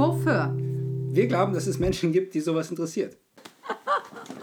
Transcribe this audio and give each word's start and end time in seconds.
Wofür? 0.00 0.56
Wir 1.12 1.26
glauben, 1.26 1.52
dass 1.52 1.66
es 1.66 1.78
Menschen 1.78 2.10
gibt, 2.10 2.32
die 2.32 2.40
sowas 2.40 2.70
interessiert. 2.70 3.18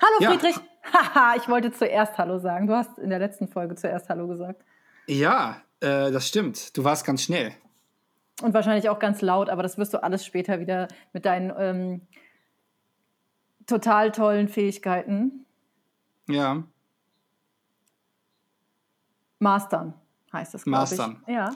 Hallo 0.00 0.16
ja. 0.20 0.30
Friedrich. 0.30 0.56
Haha, 0.90 1.36
ich 1.36 1.46
wollte 1.46 1.70
zuerst 1.70 2.16
Hallo 2.16 2.38
sagen. 2.38 2.66
Du 2.66 2.74
hast 2.74 2.98
in 2.98 3.10
der 3.10 3.18
letzten 3.18 3.46
Folge 3.46 3.74
zuerst 3.74 4.08
Hallo 4.08 4.26
gesagt. 4.26 4.64
Ja, 5.06 5.60
äh, 5.80 6.10
das 6.10 6.28
stimmt. 6.28 6.74
Du 6.78 6.84
warst 6.84 7.04
ganz 7.04 7.22
schnell. 7.22 7.52
Und 8.40 8.54
wahrscheinlich 8.54 8.88
auch 8.88 8.98
ganz 8.98 9.20
laut, 9.20 9.50
aber 9.50 9.62
das 9.62 9.76
wirst 9.76 9.92
du 9.92 10.02
alles 10.02 10.24
später 10.24 10.58
wieder 10.58 10.88
mit 11.12 11.26
deinen 11.26 11.52
ähm, 11.58 12.00
total 13.66 14.12
tollen 14.12 14.48
Fähigkeiten. 14.48 15.44
Ja. 16.26 16.62
Mastern 19.40 19.92
heißt 20.32 20.54
es, 20.54 20.64
glaube 20.64 20.84
ich. 20.84 20.98
Mastern. 20.98 21.22
Ja. 21.26 21.52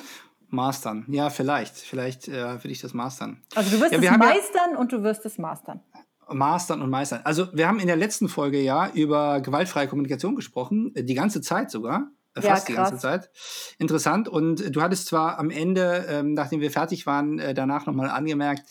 Mastern. 0.54 1.04
Ja, 1.08 1.30
vielleicht. 1.30 1.76
Vielleicht 1.76 2.28
äh, 2.28 2.62
will 2.62 2.70
ich 2.70 2.80
das 2.80 2.94
mastern. 2.94 3.42
Also 3.54 3.76
du 3.76 3.82
wirst 3.82 3.92
ja, 3.92 3.98
es 3.98 4.18
meistern 4.18 4.72
ja 4.72 4.78
und 4.78 4.92
du 4.92 5.02
wirst 5.02 5.24
es 5.26 5.38
mastern. 5.38 5.80
Mastern 6.28 6.82
und 6.82 6.90
meistern. 6.90 7.20
Also 7.24 7.48
wir 7.52 7.68
haben 7.68 7.80
in 7.80 7.86
der 7.86 7.96
letzten 7.96 8.28
Folge 8.28 8.60
ja 8.60 8.90
über 8.90 9.40
gewaltfreie 9.40 9.88
Kommunikation 9.88 10.36
gesprochen, 10.36 10.92
äh, 10.94 11.04
die 11.04 11.14
ganze 11.14 11.40
Zeit 11.40 11.70
sogar. 11.70 12.10
Äh, 12.34 12.42
fast 12.42 12.68
ja, 12.68 12.74
die 12.74 12.76
ganze 12.76 12.98
Zeit. 12.98 13.30
Interessant. 13.78 14.28
Und 14.28 14.74
du 14.74 14.82
hattest 14.82 15.06
zwar 15.06 15.38
am 15.38 15.50
Ende, 15.50 16.06
ähm, 16.08 16.34
nachdem 16.34 16.60
wir 16.60 16.70
fertig 16.70 17.06
waren, 17.06 17.38
äh, 17.38 17.54
danach 17.54 17.86
nochmal 17.86 18.10
angemerkt, 18.10 18.68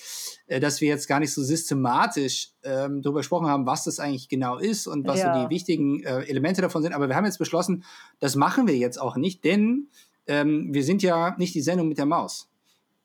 äh, 0.47 0.59
dass 0.59 0.81
wir 0.81 0.89
jetzt 0.89 1.07
gar 1.07 1.19
nicht 1.19 1.33
so 1.33 1.41
systematisch 1.41 2.49
ähm, 2.63 3.01
darüber 3.01 3.21
gesprochen 3.21 3.47
haben, 3.47 3.65
was 3.65 3.85
das 3.85 3.99
eigentlich 3.99 4.27
genau 4.27 4.57
ist 4.57 4.87
und 4.87 5.07
was 5.07 5.21
so 5.21 5.27
die 5.27 5.49
wichtigen 5.49 6.03
äh, 6.03 6.23
Elemente 6.23 6.61
davon 6.61 6.83
sind. 6.83 6.93
Aber 6.93 7.07
wir 7.07 7.15
haben 7.15 7.25
jetzt 7.25 7.39
beschlossen, 7.39 7.85
das 8.19 8.35
machen 8.35 8.67
wir 8.67 8.75
jetzt 8.75 8.99
auch 8.99 9.15
nicht, 9.15 9.45
denn 9.45 9.89
ähm, 10.27 10.73
wir 10.73 10.83
sind 10.83 11.03
ja 11.03 11.35
nicht 11.37 11.55
die 11.55 11.61
Sendung 11.61 11.87
mit 11.87 11.97
der 11.97 12.05
Maus. 12.05 12.49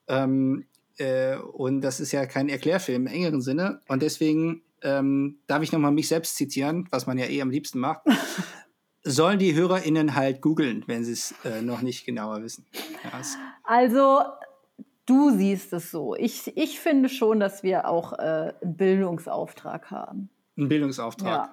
Ähm, 0.07 0.65
äh, 0.97 1.37
und 1.37 1.81
das 1.81 1.99
ist 1.99 2.11
ja 2.11 2.25
kein 2.25 2.49
Erklärfilm 2.49 3.07
im 3.07 3.13
engeren 3.13 3.41
Sinne. 3.41 3.81
Und 3.87 4.01
deswegen 4.01 4.63
ähm, 4.81 5.39
darf 5.47 5.63
ich 5.63 5.71
nochmal 5.71 5.91
mich 5.91 6.07
selbst 6.07 6.35
zitieren, 6.35 6.87
was 6.91 7.07
man 7.07 7.17
ja 7.17 7.25
eh 7.25 7.41
am 7.41 7.49
liebsten 7.49 7.79
macht. 7.79 8.01
Sollen 9.03 9.39
die 9.39 9.55
HörerInnen 9.55 10.15
halt 10.15 10.41
googeln, 10.41 10.83
wenn 10.87 11.05
sie 11.05 11.13
es 11.13 11.33
äh, 11.45 11.61
noch 11.61 11.81
nicht 11.81 12.05
genauer 12.05 12.43
wissen. 12.43 12.65
Ja, 13.03 13.21
also, 13.63 14.23
du 15.05 15.31
siehst 15.31 15.71
es 15.71 15.89
so. 15.89 16.15
Ich, 16.15 16.55
ich 16.57 16.79
finde 16.79 17.07
schon, 17.07 17.39
dass 17.39 17.63
wir 17.63 17.87
auch 17.87 18.13
äh, 18.13 18.53
einen 18.61 18.75
Bildungsauftrag 18.75 19.89
haben. 19.89 20.29
Einen 20.57 20.67
Bildungsauftrag? 20.67 21.49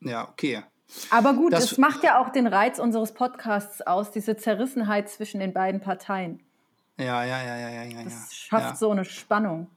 Ja, 0.00 0.10
ja 0.10 0.28
okay. 0.28 0.62
Aber 1.10 1.34
gut, 1.34 1.52
das, 1.52 1.72
es 1.72 1.78
macht 1.78 2.02
ja 2.02 2.20
auch 2.20 2.30
den 2.30 2.46
Reiz 2.46 2.78
unseres 2.78 3.12
Podcasts 3.12 3.82
aus, 3.82 4.10
diese 4.10 4.36
Zerrissenheit 4.36 5.08
zwischen 5.08 5.40
den 5.40 5.52
beiden 5.52 5.80
Parteien. 5.80 6.40
Ja, 6.98 7.24
ja, 7.24 7.42
ja, 7.42 7.56
ja, 7.56 7.68
ja. 7.70 7.82
ja 7.84 8.04
das 8.04 8.34
schafft 8.34 8.70
ja. 8.70 8.76
so 8.76 8.90
eine 8.90 9.04
Spannung. 9.04 9.68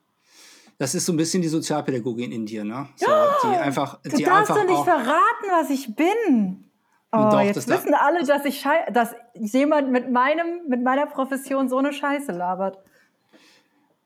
Das 0.78 0.94
ist 0.94 1.05
so 1.05 1.13
ein 1.13 1.17
bisschen 1.17 1.41
die 1.41 1.47
Sozialpädagogin 1.47 2.31
in 2.31 2.45
dir, 2.45 2.63
ne? 2.63 2.88
So, 2.97 3.09
ja, 3.09 3.28
die 3.44 3.47
einfach, 3.47 4.00
du 4.03 4.16
die 4.16 4.23
darfst 4.23 4.52
einfach 4.52 4.63
doch 4.63 4.69
nicht 4.69 4.83
verraten, 4.83 5.47
was 5.50 5.69
ich 5.72 5.95
bin. 5.95 6.66
Oh, 7.11 7.30
Doch, 7.31 7.41
jetzt 7.41 7.67
wissen 7.67 7.94
alle, 7.95 8.23
dass 8.25 8.45
ich 8.45 8.66
dass 8.91 9.16
jemand 9.33 9.91
mit 9.91 10.11
meinem 10.11 10.67
mit 10.67 10.83
meiner 10.83 11.05
Profession 11.08 11.69
so 11.69 11.78
eine 11.78 11.94
Scheiße 11.94 12.31
labert. 12.31 12.78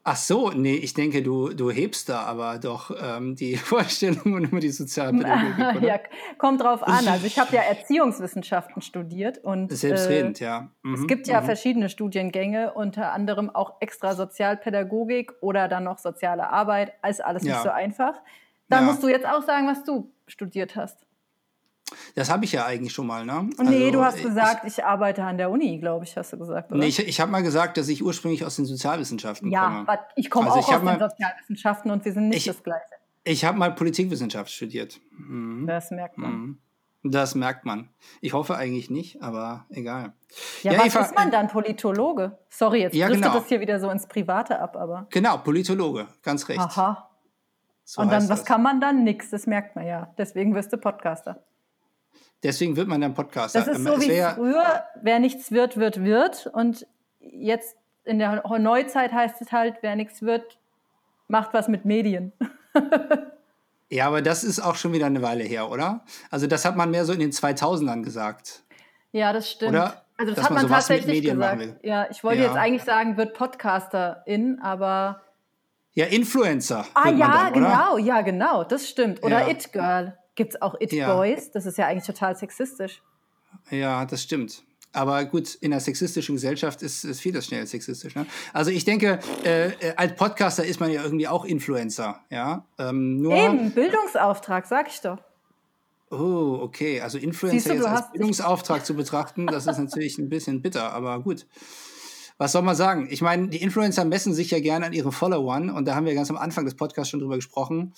Ach 0.03 0.15
so, 0.15 0.49
nee, 0.49 0.73
ich 0.75 0.95
denke, 0.95 1.21
du, 1.21 1.49
du 1.49 1.69
hebst 1.69 2.09
da 2.09 2.21
aber 2.21 2.57
doch 2.57 2.91
ähm, 2.99 3.35
die 3.35 3.55
Vorstellungen 3.57 4.45
über 4.45 4.59
die 4.59 4.69
Sozialpädagogik, 4.69 5.59
oder? 5.77 5.87
ja, 5.87 5.99
kommt 6.39 6.61
drauf 6.61 6.81
an. 6.83 7.07
Also 7.07 7.27
ich 7.27 7.37
habe 7.37 7.55
ja 7.55 7.61
Erziehungswissenschaften 7.69 8.81
studiert 8.81 9.37
und 9.39 9.71
selbstredend, 9.71 10.41
äh, 10.41 10.45
ja. 10.45 10.71
Mhm, 10.81 10.93
es 10.95 11.07
gibt 11.07 11.27
ja 11.27 11.41
mhm. 11.41 11.45
verschiedene 11.45 11.89
Studiengänge, 11.89 12.73
unter 12.73 13.11
anderem 13.11 13.49
auch 13.49 13.75
extra 13.79 14.15
Sozialpädagogik 14.15 15.33
oder 15.41 15.67
dann 15.67 15.83
noch 15.83 15.99
soziale 15.99 16.49
Arbeit. 16.49 16.93
Ist 17.07 17.23
alles 17.23 17.43
ja. 17.43 17.53
nicht 17.53 17.63
so 17.63 17.69
einfach. 17.69 18.15
Dann 18.69 18.85
ja. 18.85 18.91
musst 18.91 19.03
du 19.03 19.07
jetzt 19.07 19.27
auch 19.27 19.43
sagen, 19.43 19.67
was 19.67 19.83
du 19.83 20.11
studiert 20.27 20.75
hast. 20.75 20.97
Das 22.15 22.29
habe 22.29 22.45
ich 22.45 22.51
ja 22.51 22.65
eigentlich 22.65 22.93
schon 22.93 23.07
mal, 23.07 23.25
ne? 23.25 23.49
Also, 23.57 23.71
nee, 23.71 23.91
du 23.91 24.03
hast 24.03 24.21
gesagt, 24.21 24.65
ich, 24.65 24.77
ich, 24.77 24.85
arbeite 24.85 25.23
an 25.23 25.37
der 25.37 25.49
Uni, 25.49 25.79
glaube 25.79 26.05
ich, 26.05 26.15
hast 26.17 26.33
du 26.33 26.37
gesagt, 26.37 26.71
oder? 26.71 26.79
Nee, 26.79 26.87
ich, 26.87 26.99
ich 26.99 27.19
habe 27.19 27.31
mal 27.31 27.43
gesagt, 27.43 27.77
dass 27.77 27.87
ich 27.87 28.03
ursprünglich 28.03 28.45
aus 28.45 28.55
den 28.55 28.65
Sozialwissenschaften 28.65 29.51
ja, 29.51 29.65
komme. 29.65 29.85
Ja, 29.87 30.07
ich 30.15 30.29
komme 30.29 30.51
also 30.51 30.59
auch 30.59 30.73
aus 30.73 30.81
den 30.81 30.99
Sozialwissenschaften 30.99 31.91
und 31.91 32.05
wir 32.05 32.13
sind 32.13 32.29
nicht 32.29 32.47
das 32.47 32.63
Gleiche. 32.63 32.95
Ich 33.23 33.45
habe 33.45 33.57
mal 33.57 33.73
Politikwissenschaft 33.73 34.51
studiert. 34.51 34.99
Mhm. 35.17 35.67
Das 35.67 35.91
merkt 35.91 36.17
man. 36.17 36.31
Mhm. 36.31 36.57
Das 37.03 37.33
merkt 37.33 37.65
man. 37.65 37.89
Ich 38.19 38.33
hoffe 38.33 38.55
eigentlich 38.55 38.91
nicht, 38.91 39.23
aber 39.23 39.65
egal. 39.69 40.13
Ja, 40.61 40.73
ja 40.73 40.79
was 40.79 40.87
Eva, 40.87 40.99
ist 41.01 41.15
man 41.15 41.31
dann? 41.31 41.47
Politologe? 41.47 42.37
Sorry, 42.49 42.81
jetzt 42.81 42.95
ja, 42.95 43.07
driftet 43.07 43.23
genau. 43.23 43.39
das 43.39 43.47
hier 43.47 43.59
wieder 43.59 43.79
so 43.79 43.89
ins 43.89 44.05
Private 44.05 44.59
ab, 44.59 44.75
aber. 44.75 45.07
Genau, 45.09 45.37
Politologe, 45.37 46.07
ganz 46.21 46.47
recht. 46.47 46.59
Aha. 46.59 47.09
So 47.83 48.01
und 48.01 48.11
dann, 48.11 48.29
was 48.29 48.39
das. 48.39 48.45
kann 48.45 48.61
man 48.61 48.79
dann? 48.79 49.03
Nix, 49.03 49.31
das 49.31 49.47
merkt 49.47 49.75
man 49.75 49.85
ja. 49.87 50.13
Deswegen 50.17 50.53
wirst 50.53 50.71
du 50.71 50.77
Podcaster. 50.77 51.43
Deswegen 52.43 52.75
wird 52.75 52.87
man 52.87 53.01
dann 53.01 53.13
Podcaster. 53.13 53.59
Das 53.59 53.67
ist 53.67 53.77
ähm, 53.77 53.83
so 53.83 53.93
es 53.93 54.01
wie 54.01 54.21
früher, 54.35 54.83
wer 55.01 55.19
nichts 55.19 55.51
wird, 55.51 55.77
wird, 55.77 56.03
wird. 56.03 56.47
Und 56.47 56.87
jetzt 57.19 57.75
in 58.03 58.19
der 58.19 58.43
Neuzeit 58.59 59.13
heißt 59.13 59.41
es 59.41 59.51
halt, 59.51 59.75
wer 59.81 59.95
nichts 59.95 60.21
wird, 60.21 60.57
macht 61.27 61.53
was 61.53 61.67
mit 61.67 61.85
Medien. 61.85 62.33
ja, 63.89 64.07
aber 64.07 64.21
das 64.21 64.43
ist 64.43 64.59
auch 64.59 64.75
schon 64.75 64.91
wieder 64.93 65.05
eine 65.05 65.21
Weile 65.21 65.43
her, 65.43 65.69
oder? 65.69 66.03
Also 66.31 66.47
das 66.47 66.65
hat 66.65 66.75
man 66.75 66.89
mehr 66.89 67.05
so 67.05 67.13
in 67.13 67.19
den 67.19 67.31
2000ern 67.31 68.03
gesagt. 68.03 68.63
Ja, 69.11 69.33
das 69.33 69.51
stimmt. 69.51 69.73
Oder? 69.73 70.03
Also 70.17 70.33
das 70.33 70.35
Dass 70.35 70.45
hat 70.45 70.51
man, 70.51 70.63
man 70.63 70.71
tatsächlich 70.71 71.21
gesagt. 71.21 71.83
Ja, 71.83 72.07
ich 72.09 72.23
wollte 72.23 72.41
ja. 72.41 72.47
jetzt 72.47 72.57
eigentlich 72.57 72.83
sagen, 72.83 73.17
wird 73.17 73.33
Podcasterin, 73.33 74.59
aber 74.61 75.21
ja, 75.93 76.05
Influencer. 76.05 76.85
Ah 76.93 77.09
ja, 77.09 77.49
dann, 77.49 77.53
genau, 77.53 77.97
ja, 77.97 78.21
genau, 78.21 78.63
das 78.63 78.87
stimmt. 78.87 79.23
Oder 79.23 79.41
ja. 79.41 79.49
It 79.49 79.73
Girl. 79.73 80.17
Gibt 80.35 80.53
es 80.53 80.61
auch 80.61 80.75
It 80.79 80.93
ja. 80.93 81.13
Boys? 81.13 81.51
Das 81.51 81.65
ist 81.65 81.77
ja 81.77 81.87
eigentlich 81.87 82.05
total 82.05 82.35
sexistisch. 82.35 83.01
Ja, 83.69 84.05
das 84.05 84.23
stimmt. 84.23 84.63
Aber 84.93 85.23
gut, 85.25 85.55
in 85.55 85.71
einer 85.71 85.79
sexistischen 85.79 86.35
Gesellschaft 86.35 86.81
ist, 86.81 87.05
ist 87.05 87.21
vieles 87.21 87.45
schnell 87.45 87.65
sexistisch. 87.65 88.13
Ne? 88.15 88.25
Also 88.51 88.71
ich 88.71 88.83
denke, 88.83 89.19
äh, 89.45 89.69
äh, 89.69 89.93
als 89.95 90.15
Podcaster 90.15 90.65
ist 90.65 90.79
man 90.79 90.91
ja 90.91 91.03
irgendwie 91.03 91.27
auch 91.27 91.45
Influencer. 91.45 92.19
Ja? 92.29 92.65
Ähm, 92.77 93.21
nur 93.21 93.35
Eben, 93.35 93.71
Bildungsauftrag, 93.71 94.65
sag 94.65 94.89
ich 94.89 94.99
doch. 94.99 95.19
Oh, 96.09 96.59
okay. 96.61 96.99
Also 96.99 97.17
Influencer 97.17 97.69
du, 97.69 97.75
jetzt 97.75 97.85
als 97.85 98.11
Bildungsauftrag 98.11 98.85
zu 98.85 98.93
betrachten, 98.93 99.47
das 99.47 99.65
ist 99.65 99.77
natürlich 99.77 100.17
ein 100.17 100.27
bisschen 100.27 100.61
bitter, 100.61 100.91
aber 100.91 101.21
gut. 101.21 101.47
Was 102.37 102.51
soll 102.51 102.63
man 102.63 102.75
sagen? 102.75 103.07
Ich 103.09 103.21
meine, 103.21 103.47
die 103.47 103.61
Influencer 103.61 104.03
messen 104.03 104.33
sich 104.33 104.51
ja 104.51 104.59
gerne 104.59 104.87
an 104.87 104.93
ihren 104.93 105.13
Followern 105.13 105.69
und 105.69 105.85
da 105.85 105.95
haben 105.95 106.05
wir 106.05 106.15
ganz 106.15 106.29
am 106.29 106.37
Anfang 106.37 106.65
des 106.65 106.75
Podcasts 106.75 107.09
schon 107.09 107.21
drüber 107.21 107.35
gesprochen. 107.35 107.93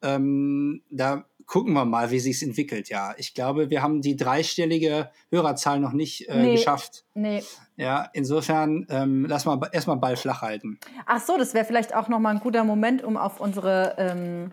Ähm, 0.00 0.80
da 0.88 1.26
gucken 1.48 1.72
wir 1.72 1.84
mal, 1.84 2.12
wie 2.12 2.20
sich 2.20 2.40
entwickelt. 2.42 2.88
Ja, 2.90 3.14
ich 3.16 3.34
glaube, 3.34 3.70
wir 3.70 3.82
haben 3.82 4.00
die 4.02 4.16
dreistellige 4.16 5.10
Hörerzahl 5.30 5.80
noch 5.80 5.92
nicht 5.92 6.28
äh, 6.28 6.42
nee, 6.42 6.52
geschafft. 6.52 7.04
Nee. 7.14 7.42
Ja, 7.76 8.08
insofern 8.12 8.86
ähm, 8.90 9.26
lass 9.28 9.46
mal 9.46 9.58
erstmal 9.72 9.96
Ball 9.96 10.16
flach 10.16 10.42
halten. 10.42 10.78
Ach 11.06 11.20
so, 11.20 11.36
das 11.36 11.54
wäre 11.54 11.64
vielleicht 11.64 11.94
auch 11.94 12.08
noch 12.08 12.20
mal 12.20 12.30
ein 12.30 12.40
guter 12.40 12.62
Moment, 12.64 13.02
um 13.02 13.16
auf 13.16 13.40
unsere 13.40 13.94
ähm, 13.98 14.52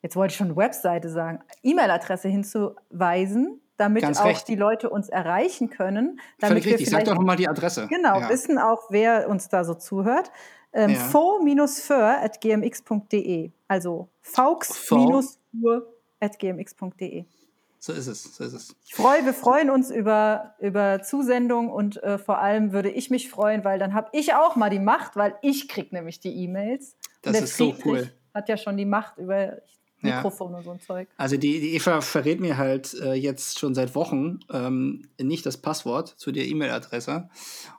jetzt 0.00 0.14
wollte 0.14 0.32
ich 0.32 0.36
schon 0.38 0.56
Webseite 0.56 1.10
sagen, 1.10 1.40
E-Mail-Adresse 1.62 2.28
hinzuweisen, 2.28 3.60
damit 3.76 4.02
Ganz 4.02 4.20
auch 4.20 4.26
recht. 4.26 4.46
die 4.48 4.56
Leute 4.56 4.90
uns 4.90 5.08
erreichen 5.08 5.68
können. 5.68 6.20
Damit 6.38 6.62
Völlig 6.62 6.78
richtig. 6.78 6.90
Sag 6.90 7.04
doch 7.04 7.14
nochmal 7.14 7.36
die 7.36 7.48
Adresse. 7.48 7.88
Genau, 7.88 8.20
ja. 8.20 8.28
wissen 8.28 8.58
auch, 8.58 8.90
wer 8.90 9.28
uns 9.28 9.48
da 9.48 9.64
so 9.64 9.74
zuhört. 9.74 10.30
Ähm, 10.72 10.90
ja. 10.90 10.96
fo-för 10.96 12.22
at 12.22 12.40
gmx.de. 12.40 13.50
Also 13.68 14.08
faux 14.20 14.84
gmx.de. 16.38 17.24
So 17.80 17.92
ist 17.92 18.08
es, 18.08 18.36
so 18.36 18.42
ist 18.42 18.54
es. 18.54 18.76
Ich 18.84 18.94
freue, 18.94 19.24
wir 19.24 19.34
freuen 19.34 19.70
uns 19.70 19.90
über, 19.90 20.54
über 20.58 21.00
Zusendung 21.02 21.70
und 21.70 22.02
äh, 22.02 22.18
vor 22.18 22.38
allem 22.38 22.72
würde 22.72 22.90
ich 22.90 23.08
mich 23.08 23.30
freuen, 23.30 23.62
weil 23.62 23.78
dann 23.78 23.94
habe 23.94 24.08
ich 24.12 24.34
auch 24.34 24.56
mal 24.56 24.68
die 24.68 24.80
Macht, 24.80 25.14
weil 25.14 25.36
ich 25.42 25.68
kriege 25.68 25.94
nämlich 25.94 26.18
die 26.18 26.34
E-Mails. 26.42 26.96
Das 27.22 27.40
ist 27.40 27.56
so 27.56 27.76
cool. 27.84 28.12
Hat 28.34 28.48
ja 28.48 28.56
schon 28.56 28.76
die 28.76 28.84
Macht 28.84 29.18
über 29.18 29.58
Mikrofon 30.00 30.52
ja. 30.52 30.58
und 30.58 30.64
so 30.64 30.70
ein 30.72 30.80
Zeug. 30.80 31.08
Also 31.16 31.36
die, 31.36 31.60
die 31.60 31.74
Eva 31.74 32.00
verrät 32.00 32.40
mir 32.40 32.56
halt 32.56 32.94
äh, 32.94 33.14
jetzt 33.14 33.58
schon 33.60 33.74
seit 33.74 33.94
Wochen 33.94 34.40
ähm, 34.52 35.08
nicht 35.20 35.46
das 35.46 35.56
Passwort 35.56 36.08
zu 36.08 36.32
der 36.32 36.46
E-Mail-Adresse 36.46 37.28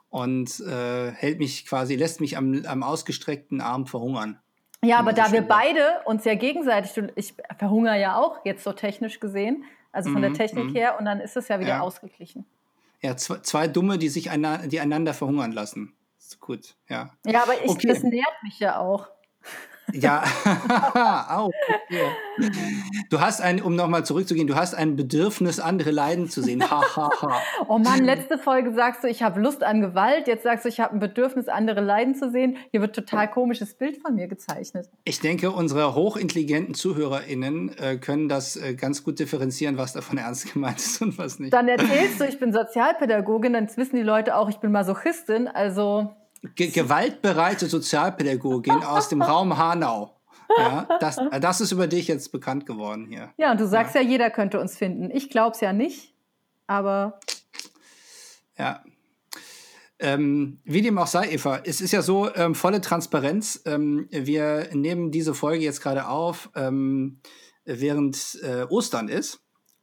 und 0.08 0.60
äh, 0.60 1.10
hält 1.12 1.38
mich 1.38 1.66
quasi, 1.66 1.96
lässt 1.96 2.20
mich 2.20 2.36
am, 2.36 2.64
am 2.64 2.82
ausgestreckten 2.82 3.60
Arm 3.60 3.86
verhungern. 3.86 4.38
Ja, 4.82 4.98
aber 4.98 5.12
da 5.12 5.30
wir 5.30 5.42
beide 5.42 6.00
uns 6.06 6.24
ja 6.24 6.34
gegenseitig, 6.34 6.92
ich 7.14 7.34
verhungere 7.58 8.00
ja 8.00 8.16
auch 8.16 8.44
jetzt 8.44 8.64
so 8.64 8.72
technisch 8.72 9.20
gesehen, 9.20 9.64
also 9.92 10.10
von 10.10 10.20
mhm, 10.20 10.22
der 10.22 10.32
Technik 10.32 10.66
mhm. 10.66 10.74
her, 10.74 10.98
und 10.98 11.04
dann 11.04 11.20
ist 11.20 11.36
es 11.36 11.48
ja 11.48 11.60
wieder 11.60 11.68
ja. 11.70 11.80
ausgeglichen. 11.80 12.46
Ja, 13.02 13.16
zwei, 13.16 13.38
zwei 13.38 13.68
Dumme, 13.68 13.98
die 13.98 14.08
sich 14.08 14.30
einander, 14.30 14.66
die 14.66 14.80
einander 14.80 15.14
verhungern 15.14 15.52
lassen. 15.52 15.94
Ist 16.18 16.40
gut, 16.40 16.76
ja. 16.88 17.10
Ja, 17.26 17.42
aber 17.42 17.54
ich, 17.62 17.70
okay. 17.70 17.88
das 17.88 18.02
nährt 18.02 18.42
mich 18.42 18.58
ja 18.58 18.78
auch. 18.78 19.08
Ja, 19.92 20.24
auch. 21.30 21.50
Okay. 21.68 22.10
Du 23.10 23.20
hast 23.20 23.40
ein, 23.40 23.60
um 23.60 23.74
nochmal 23.74 24.04
zurückzugehen, 24.04 24.46
du 24.46 24.54
hast 24.54 24.74
ein 24.74 24.96
Bedürfnis, 24.96 25.60
andere 25.60 25.90
leiden 25.90 26.28
zu 26.28 26.42
sehen. 26.42 26.64
Oh 27.68 27.78
Mann, 27.78 28.04
letzte 28.04 28.38
Folge 28.38 28.72
sagst 28.72 29.04
du, 29.04 29.08
ich 29.08 29.22
habe 29.22 29.40
Lust 29.40 29.62
an 29.62 29.80
Gewalt. 29.80 30.26
Jetzt 30.26 30.44
sagst 30.44 30.64
du, 30.64 30.68
ich 30.68 30.80
habe 30.80 30.94
ein 30.94 31.00
Bedürfnis, 31.00 31.48
andere 31.48 31.80
leiden 31.80 32.14
zu 32.14 32.30
sehen. 32.30 32.56
Hier 32.70 32.80
wird 32.80 32.94
total 32.94 33.30
komisches 33.30 33.74
Bild 33.74 33.98
von 33.98 34.14
mir 34.14 34.28
gezeichnet. 34.28 34.88
Ich 35.04 35.20
denke, 35.20 35.50
unsere 35.50 35.94
hochintelligenten 35.94 36.74
ZuhörerInnen 36.74 37.76
äh, 37.78 37.96
können 37.96 38.28
das 38.28 38.56
äh, 38.56 38.74
ganz 38.74 39.04
gut 39.04 39.18
differenzieren, 39.18 39.78
was 39.78 39.92
davon 39.92 40.18
ernst 40.18 40.52
gemeint 40.52 40.78
ist 40.78 41.00
und 41.02 41.18
was 41.18 41.38
nicht. 41.38 41.52
Dann 41.52 41.68
erzählst 41.68 42.20
du, 42.20 42.24
ich 42.24 42.38
bin 42.38 42.52
Sozialpädagogin, 42.52 43.52
dann 43.52 43.68
wissen 43.76 43.96
die 43.96 44.02
Leute 44.02 44.36
auch, 44.36 44.48
ich 44.48 44.58
bin 44.58 44.72
Masochistin. 44.72 45.48
Also 45.48 46.10
Ge 46.54 46.68
gewaltbereite 46.68 47.66
Sozialpädagogin 47.66 48.82
aus 48.82 49.08
dem 49.08 49.22
Raum 49.22 49.58
Hanau. 49.58 50.16
Ja, 50.56 50.88
das, 51.00 51.18
das 51.40 51.60
ist 51.60 51.72
über 51.72 51.86
dich 51.86 52.08
jetzt 52.08 52.32
bekannt 52.32 52.66
geworden 52.66 53.06
hier. 53.06 53.32
Ja, 53.36 53.52
und 53.52 53.60
du 53.60 53.68
sagst 53.68 53.94
ja, 53.94 54.00
ja 54.00 54.08
jeder 54.08 54.30
könnte 54.30 54.58
uns 54.58 54.76
finden. 54.76 55.10
Ich 55.10 55.30
glaube 55.30 55.54
es 55.54 55.60
ja 55.60 55.72
nicht, 55.72 56.14
aber. 56.66 57.20
Ja. 58.58 58.82
Ähm, 59.98 60.60
wie 60.64 60.80
dem 60.80 60.96
auch 60.98 61.06
sei, 61.06 61.30
Eva, 61.30 61.60
es 61.64 61.82
ist 61.82 61.92
ja 61.92 62.00
so, 62.00 62.34
ähm, 62.34 62.54
volle 62.54 62.80
Transparenz. 62.80 63.62
Ähm, 63.66 64.08
wir 64.10 64.70
nehmen 64.72 65.10
diese 65.10 65.34
Folge 65.34 65.62
jetzt 65.62 65.82
gerade 65.82 66.08
auf, 66.08 66.50
ähm, 66.56 67.20
während 67.64 68.38
äh, 68.42 68.64
Ostern 68.64 69.08
ist 69.08 69.40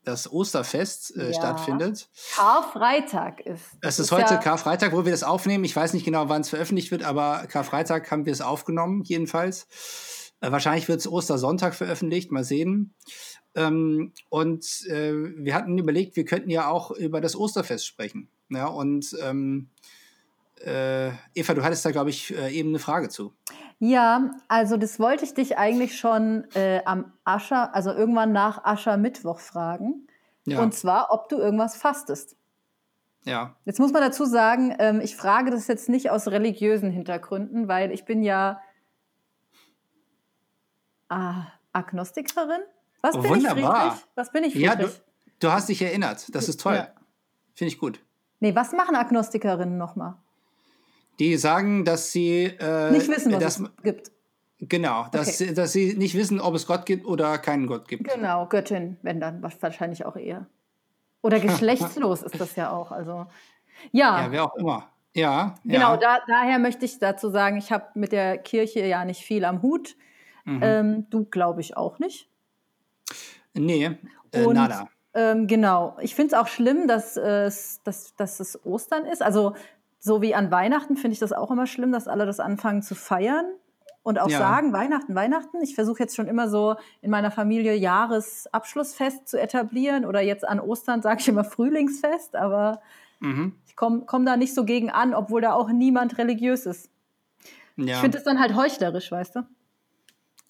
das 0.07 0.31
Osterfest 0.31 1.15
äh, 1.17 1.27
ja. 1.27 1.33
stattfindet. 1.33 2.09
Karfreitag 2.35 3.41
ist. 3.41 3.63
Es 3.81 3.99
ist, 3.99 4.05
ist 4.05 4.11
heute 4.11 4.35
ja 4.35 4.37
Karfreitag, 4.37 4.93
wo 4.93 5.03
wir 5.03 5.11
das 5.11 5.23
aufnehmen. 5.23 5.65
Ich 5.65 5.75
weiß 5.75 5.93
nicht 5.93 6.05
genau, 6.05 6.29
wann 6.29 6.41
es 6.41 6.49
veröffentlicht 6.49 6.91
wird, 6.91 7.03
aber 7.03 7.45
Karfreitag 7.47 8.09
haben 8.09 8.25
wir 8.25 8.33
es 8.33 8.41
aufgenommen, 8.41 9.03
jedenfalls. 9.03 9.67
Äh, 10.39 10.51
wahrscheinlich 10.51 10.87
wird 10.87 10.99
es 10.99 11.07
Ostersonntag 11.07 11.75
veröffentlicht, 11.75 12.31
mal 12.31 12.45
sehen. 12.45 12.93
Ähm, 13.55 14.13
und 14.29 14.85
äh, 14.87 15.13
wir 15.13 15.53
hatten 15.53 15.77
überlegt, 15.77 16.15
wir 16.15 16.25
könnten 16.25 16.49
ja 16.49 16.69
auch 16.69 16.91
über 16.91 17.19
das 17.19 17.35
Osterfest 17.35 17.85
sprechen. 17.85 18.29
Ja, 18.49 18.67
und 18.67 19.13
ähm, 19.21 19.71
äh, 20.63 21.09
Eva, 21.33 21.53
du 21.53 21.63
hattest 21.63 21.85
da, 21.85 21.91
glaube 21.91 22.11
ich, 22.11 22.33
äh, 22.35 22.51
eben 22.51 22.69
eine 22.69 22.79
Frage 22.79 23.09
zu. 23.09 23.33
Ja, 23.79 24.31
also 24.47 24.75
das 24.77 24.99
wollte 24.99 25.23
ich 25.23 25.33
dich 25.33 25.57
eigentlich 25.57 25.97
schon 25.99 26.45
äh, 26.55 26.81
am 26.85 27.13
Ascher, 27.23 27.75
also 27.75 27.91
irgendwann 27.91 28.31
nach 28.31 28.63
Aschermittwoch 28.63 29.39
fragen. 29.39 30.07
Ja. 30.45 30.61
Und 30.61 30.73
zwar, 30.73 31.11
ob 31.11 31.29
du 31.29 31.37
irgendwas 31.37 31.75
fastest. 31.75 32.35
Ja. 33.23 33.55
Jetzt 33.65 33.79
muss 33.79 33.91
man 33.91 34.01
dazu 34.01 34.25
sagen, 34.25 34.75
ähm, 34.79 35.01
ich 35.01 35.15
frage 35.15 35.51
das 35.51 35.67
jetzt 35.67 35.89
nicht 35.89 36.09
aus 36.09 36.27
religiösen 36.29 36.89
Hintergründen, 36.89 37.67
weil 37.67 37.91
ich 37.91 38.05
bin 38.05 38.23
ja 38.23 38.61
ah, 41.09 41.47
Agnostikerin. 41.73 42.61
Was 43.01 43.15
bin 43.15 43.29
Wunderbar. 43.29 43.57
ich, 43.57 43.65
Friedrich? 43.65 44.07
Was 44.15 44.31
bin 44.31 44.43
ich, 44.43 44.53
Friedrich? 44.53 44.65
Ja, 44.65 44.75
du, 44.75 44.89
du 45.39 45.51
hast 45.51 45.69
dich 45.69 45.81
erinnert. 45.81 46.33
Das 46.33 46.49
ist 46.49 46.61
toll. 46.61 46.75
Ja. 46.75 46.87
Finde 47.53 47.73
ich 47.73 47.79
gut. 47.79 47.99
Nee, 48.39 48.55
was 48.55 48.71
machen 48.71 48.95
Agnostikerinnen 48.95 49.77
nochmal? 49.77 50.15
Die 51.19 51.37
sagen, 51.37 51.85
dass 51.85 52.11
sie 52.11 52.45
äh, 52.45 52.91
nicht 52.91 53.07
wissen, 53.07 53.33
was 53.33 53.39
dass, 53.39 53.59
es 53.59 53.83
gibt. 53.83 54.11
Genau, 54.59 55.05
dass, 55.11 55.41
okay. 55.41 55.53
dass 55.53 55.71
sie 55.71 55.95
nicht 55.95 56.15
wissen, 56.15 56.39
ob 56.39 56.55
es 56.55 56.65
Gott 56.65 56.85
gibt 56.85 57.05
oder 57.05 57.37
keinen 57.37 57.67
Gott 57.67 57.87
gibt. 57.87 58.11
Genau, 58.11 58.47
Göttin, 58.47 58.97
wenn 59.03 59.19
dann 59.19 59.43
wahrscheinlich 59.43 60.05
auch 60.05 60.15
eher. 60.15 60.47
Oder 61.21 61.39
geschlechtslos 61.41 62.23
ist 62.23 62.39
das 62.39 62.55
ja 62.55 62.71
auch. 62.71 62.91
Also 62.91 63.27
ja. 63.91 64.23
Ja, 64.23 64.31
wer 64.31 64.43
auch 64.45 64.55
immer. 64.55 64.89
Ja. 65.13 65.55
Genau, 65.63 65.93
ja. 65.93 65.97
Da, 65.97 66.19
daher 66.27 66.59
möchte 66.59 66.85
ich 66.85 66.99
dazu 66.99 67.29
sagen, 67.29 67.57
ich 67.57 67.71
habe 67.71 67.85
mit 67.95 68.11
der 68.11 68.37
Kirche 68.37 68.85
ja 68.85 69.05
nicht 69.05 69.21
viel 69.21 69.45
am 69.45 69.61
Hut. 69.61 69.95
Mhm. 70.45 70.59
Ähm, 70.63 71.09
du 71.09 71.25
glaube 71.25 71.61
ich 71.61 71.75
auch 71.75 71.99
nicht. 71.99 72.29
Nee, 73.53 73.97
äh, 74.31 74.43
Und, 74.43 74.55
nada. 74.55 74.87
Ähm, 75.13 75.47
genau. 75.47 75.97
Ich 76.01 76.13
finde 76.13 76.35
es 76.35 76.39
auch 76.39 76.47
schlimm, 76.47 76.87
dass, 76.87 77.17
äh, 77.17 77.49
dass, 77.83 78.15
dass 78.15 78.39
es 78.39 78.63
Ostern 78.65 79.05
ist. 79.05 79.23
Also 79.23 79.55
so 79.99 80.21
wie 80.21 80.35
an 80.35 80.51
Weihnachten 80.51 80.95
finde 80.95 81.13
ich 81.13 81.19
das 81.19 81.33
auch 81.33 81.51
immer 81.51 81.67
schlimm, 81.67 81.91
dass 81.91 82.07
alle 82.07 82.25
das 82.25 82.39
anfangen 82.39 82.81
zu 82.81 82.95
feiern 82.95 83.45
und 84.03 84.19
auch 84.19 84.29
ja. 84.29 84.37
sagen, 84.37 84.71
Weihnachten, 84.71 85.15
Weihnachten. 85.15 85.61
Ich 85.61 85.75
versuche 85.75 85.99
jetzt 85.99 86.15
schon 86.15 86.27
immer 86.27 86.47
so 86.47 86.75
in 87.01 87.11
meiner 87.11 87.29
Familie 87.29 87.75
Jahresabschlussfest 87.75 89.27
zu 89.27 89.37
etablieren 89.37 90.05
oder 90.05 90.21
jetzt 90.21 90.47
an 90.47 90.59
Ostern 90.59 91.01
sage 91.01 91.19
ich 91.21 91.27
immer 91.27 91.43
Frühlingsfest, 91.43 92.35
aber 92.35 92.81
mhm. 93.19 93.55
ich 93.67 93.75
komme 93.75 94.03
komm 94.05 94.25
da 94.25 94.37
nicht 94.37 94.55
so 94.55 94.63
gegen 94.63 94.89
an, 94.89 95.13
obwohl 95.13 95.41
da 95.41 95.53
auch 95.53 95.69
niemand 95.69 96.17
religiös 96.17 96.65
ist. 96.65 96.89
Ja. 97.75 97.95
Ich 97.95 97.97
finde 97.97 98.17
es 98.17 98.23
dann 98.23 98.39
halt 98.39 98.55
heuchlerisch, 98.55 99.11
weißt 99.11 99.35
du? 99.35 99.41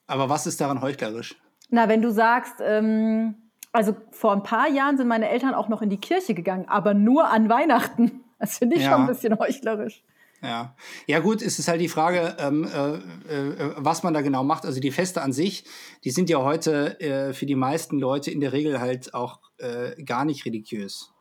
Aber 0.06 0.30
was 0.30 0.46
ist 0.48 0.62
daran 0.62 0.82
heuchlerisch? 0.82 1.36
Na, 1.70 1.90
wenn 1.90 2.02
du 2.02 2.12
sagst, 2.12 2.56
ähm, 2.62 3.36
also 3.72 3.96
vor 4.12 4.34
ein 4.34 4.44
paar 4.44 4.70
Jahren 4.70 4.98
sind 4.98 5.08
meine 5.08 5.30
Eltern 5.30 5.54
auch 5.54 5.68
noch 5.68 5.82
in 5.82 5.90
die 5.90 6.00
Kirche 6.00 6.34
gegangen, 6.34 6.66
aber 6.70 6.94
nur 6.94 7.30
an 7.30 7.50
Weihnachten. 7.50 8.24
Das 8.39 8.57
finde 8.57 8.75
ich 8.75 8.84
ja. 8.84 8.92
schon 8.92 9.01
ein 9.01 9.07
bisschen 9.07 9.38
heuchlerisch. 9.39 10.04
Ja, 10.42 10.75
ja 11.07 11.19
gut, 11.19 11.42
es 11.42 11.57
ist 11.57 11.68
halt 11.68 11.81
die 11.81 11.88
Frage, 11.88 12.38
ähm, 12.39 12.63
äh, 12.66 13.34
äh, 13.34 13.74
was 13.78 14.04
man 14.04 14.13
da 14.13 14.22
genau 14.22 14.44
macht. 14.44 14.66
Also 14.66 14.80
die 14.80 14.92
Feste 14.92 15.22
an 15.22 15.34
sich, 15.34 15.63
die 16.04 16.12
sind 16.12 16.30
ja 16.30 16.44
heute 16.44 17.00
äh, 17.00 17.34
für 17.34 17.48
die 17.48 17.56
meisten 17.56 17.98
Leute 17.98 18.30
in 18.30 18.39
der 18.39 18.54
Regel 18.54 18.80
halt 18.80 19.13
auch 19.13 19.39
äh, 19.57 20.01
gar 20.04 20.25
nicht 20.25 20.45
religiös. 20.45 21.12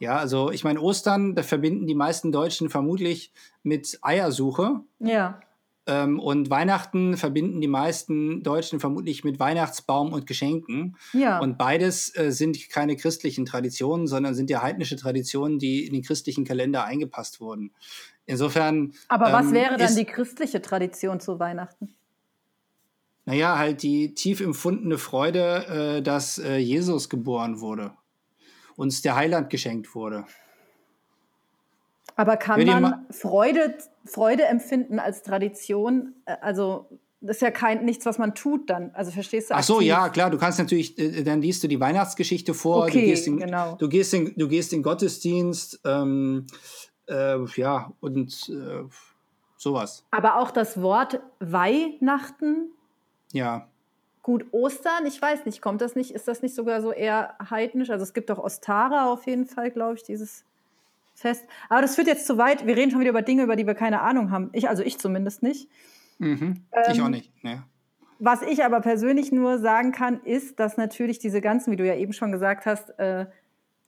Ja, 0.00 0.16
also 0.16 0.50
ich 0.50 0.64
meine, 0.64 0.80
Ostern, 0.80 1.34
da 1.34 1.42
verbinden 1.42 1.86
die 1.86 1.94
meisten 1.94 2.32
Deutschen 2.32 2.68
vermutlich 2.70 3.32
mit 3.62 3.98
Eiersuche. 4.02 4.80
Ja. 4.98 5.40
Ähm, 5.86 6.18
und 6.18 6.48
Weihnachten 6.48 7.16
verbinden 7.16 7.60
die 7.60 7.68
meisten 7.68 8.42
Deutschen 8.42 8.80
vermutlich 8.80 9.22
mit 9.22 9.38
Weihnachtsbaum 9.38 10.12
und 10.12 10.26
Geschenken. 10.26 10.96
Ja. 11.12 11.40
Und 11.40 11.58
beides 11.58 12.16
äh, 12.16 12.32
sind 12.32 12.70
keine 12.70 12.96
christlichen 12.96 13.44
Traditionen, 13.44 14.06
sondern 14.06 14.34
sind 14.34 14.48
ja 14.48 14.62
heidnische 14.62 14.96
Traditionen, 14.96 15.58
die 15.58 15.86
in 15.86 15.92
den 15.92 16.02
christlichen 16.02 16.44
Kalender 16.44 16.84
eingepasst 16.84 17.40
wurden. 17.40 17.72
Insofern. 18.24 18.92
Aber 19.08 19.32
was 19.32 19.46
ähm, 19.46 19.52
wäre 19.52 19.76
dann 19.76 19.94
die 19.94 20.06
christliche 20.06 20.62
Tradition 20.62 21.20
zu 21.20 21.38
Weihnachten? 21.38 21.94
Naja, 23.26 23.58
halt 23.58 23.82
die 23.82 24.14
tief 24.14 24.40
empfundene 24.40 24.98
Freude, 24.98 25.96
äh, 25.98 26.02
dass 26.02 26.38
äh, 26.38 26.56
Jesus 26.56 27.08
geboren 27.08 27.60
wurde, 27.60 27.92
uns 28.76 29.02
der 29.02 29.16
Heiland 29.16 29.50
geschenkt 29.50 29.94
wurde. 29.94 30.24
Aber 32.16 32.36
kann 32.36 32.64
man 32.64 33.06
Freude, 33.10 33.76
Freude 34.04 34.44
empfinden 34.44 34.98
als 34.98 35.22
Tradition? 35.22 36.14
Äh, 36.26 36.36
also 36.40 36.88
das 37.20 37.36
ist 37.36 37.42
ja 37.42 37.50
kein 37.50 37.84
nichts, 37.84 38.04
was 38.04 38.18
man 38.18 38.34
tut 38.34 38.68
dann. 38.68 38.90
Also 38.92 39.10
verstehst 39.10 39.50
du? 39.50 39.54
Ach 39.54 39.62
so, 39.62 39.76
aktiv? 39.76 39.88
ja, 39.88 40.08
klar. 40.10 40.30
Du 40.30 40.38
kannst 40.38 40.58
natürlich, 40.58 40.98
äh, 40.98 41.22
dann 41.22 41.40
liest 41.40 41.64
du 41.64 41.68
die 41.68 41.80
Weihnachtsgeschichte 41.80 42.52
vor. 42.52 42.84
Okay, 42.84 43.00
du 43.00 43.06
gehst 43.06 43.26
in, 43.26 43.38
genau. 43.38 43.76
Du 43.76 43.88
gehst 43.88 44.12
in, 44.12 44.34
du 44.36 44.46
gehst 44.46 44.72
in 44.72 44.82
Gottesdienst, 44.82 45.80
ähm, 45.84 46.46
äh, 47.08 47.42
ja 47.56 47.92
und 48.00 48.48
äh, 48.50 48.84
sowas. 49.56 50.04
Aber 50.10 50.38
auch 50.38 50.50
das 50.50 50.80
Wort 50.82 51.20
Weihnachten. 51.40 52.70
Ja. 53.32 53.68
Gut, 54.22 54.46
Ostern, 54.52 55.06
ich 55.06 55.20
weiß 55.20 55.44
nicht, 55.44 55.60
kommt 55.60 55.80
das 55.80 55.96
nicht, 55.96 56.12
ist 56.12 56.28
das 56.28 56.40
nicht 56.42 56.54
sogar 56.54 56.80
so 56.80 56.92
eher 56.92 57.36
heidnisch? 57.50 57.90
Also 57.90 58.02
es 58.02 58.14
gibt 58.14 58.30
doch 58.30 58.38
Ostara 58.38 59.12
auf 59.12 59.26
jeden 59.26 59.46
Fall, 59.46 59.70
glaube 59.70 59.96
ich, 59.96 60.02
dieses 60.02 60.44
fest. 61.14 61.44
Aber 61.68 61.82
das 61.82 61.94
führt 61.94 62.06
jetzt 62.06 62.26
zu 62.26 62.38
weit. 62.38 62.66
Wir 62.66 62.76
reden 62.76 62.90
schon 62.90 63.00
wieder 63.00 63.10
über 63.10 63.22
Dinge, 63.22 63.42
über 63.42 63.56
die 63.56 63.66
wir 63.66 63.74
keine 63.74 64.00
Ahnung 64.00 64.30
haben. 64.30 64.50
Ich, 64.52 64.68
also 64.68 64.82
ich 64.82 64.98
zumindest 64.98 65.42
nicht. 65.42 65.68
Mhm. 66.18 66.64
Ähm, 66.72 66.82
ich 66.92 67.02
auch 67.02 67.08
nicht. 67.08 67.32
Nee. 67.42 67.58
Was 68.18 68.42
ich 68.42 68.64
aber 68.64 68.80
persönlich 68.80 69.32
nur 69.32 69.58
sagen 69.58 69.92
kann, 69.92 70.20
ist, 70.22 70.60
dass 70.60 70.76
natürlich 70.76 71.18
diese 71.18 71.40
ganzen, 71.40 71.72
wie 71.72 71.76
du 71.76 71.86
ja 71.86 71.96
eben 71.96 72.12
schon 72.12 72.32
gesagt 72.32 72.66
hast, 72.66 72.98
äh, 72.98 73.26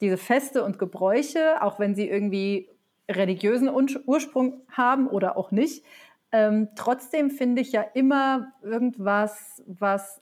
diese 0.00 0.16
Feste 0.16 0.64
und 0.64 0.78
Gebräuche, 0.78 1.62
auch 1.62 1.78
wenn 1.78 1.94
sie 1.94 2.08
irgendwie 2.08 2.68
religiösen 3.08 3.70
Ursprung 3.70 4.62
haben 4.68 5.06
oder 5.06 5.36
auch 5.36 5.52
nicht, 5.52 5.84
ähm, 6.32 6.68
trotzdem 6.74 7.30
finde 7.30 7.62
ich 7.62 7.72
ja 7.72 7.82
immer 7.94 8.52
irgendwas, 8.62 9.62
was, 9.66 10.20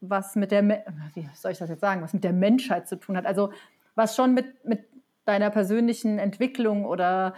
was 0.00 0.36
mit 0.36 0.50
der, 0.50 0.84
wie 1.14 1.28
soll 1.34 1.52
ich 1.52 1.58
das 1.58 1.70
jetzt 1.70 1.80
sagen, 1.80 2.02
was 2.02 2.12
mit 2.12 2.22
der 2.22 2.34
Menschheit 2.34 2.86
zu 2.86 2.96
tun 2.96 3.16
hat. 3.16 3.26
Also 3.26 3.52
was 3.94 4.14
schon 4.14 4.34
mit, 4.34 4.64
mit 4.64 4.84
deiner 5.28 5.50
persönlichen 5.50 6.18
Entwicklung 6.18 6.84
oder 6.86 7.34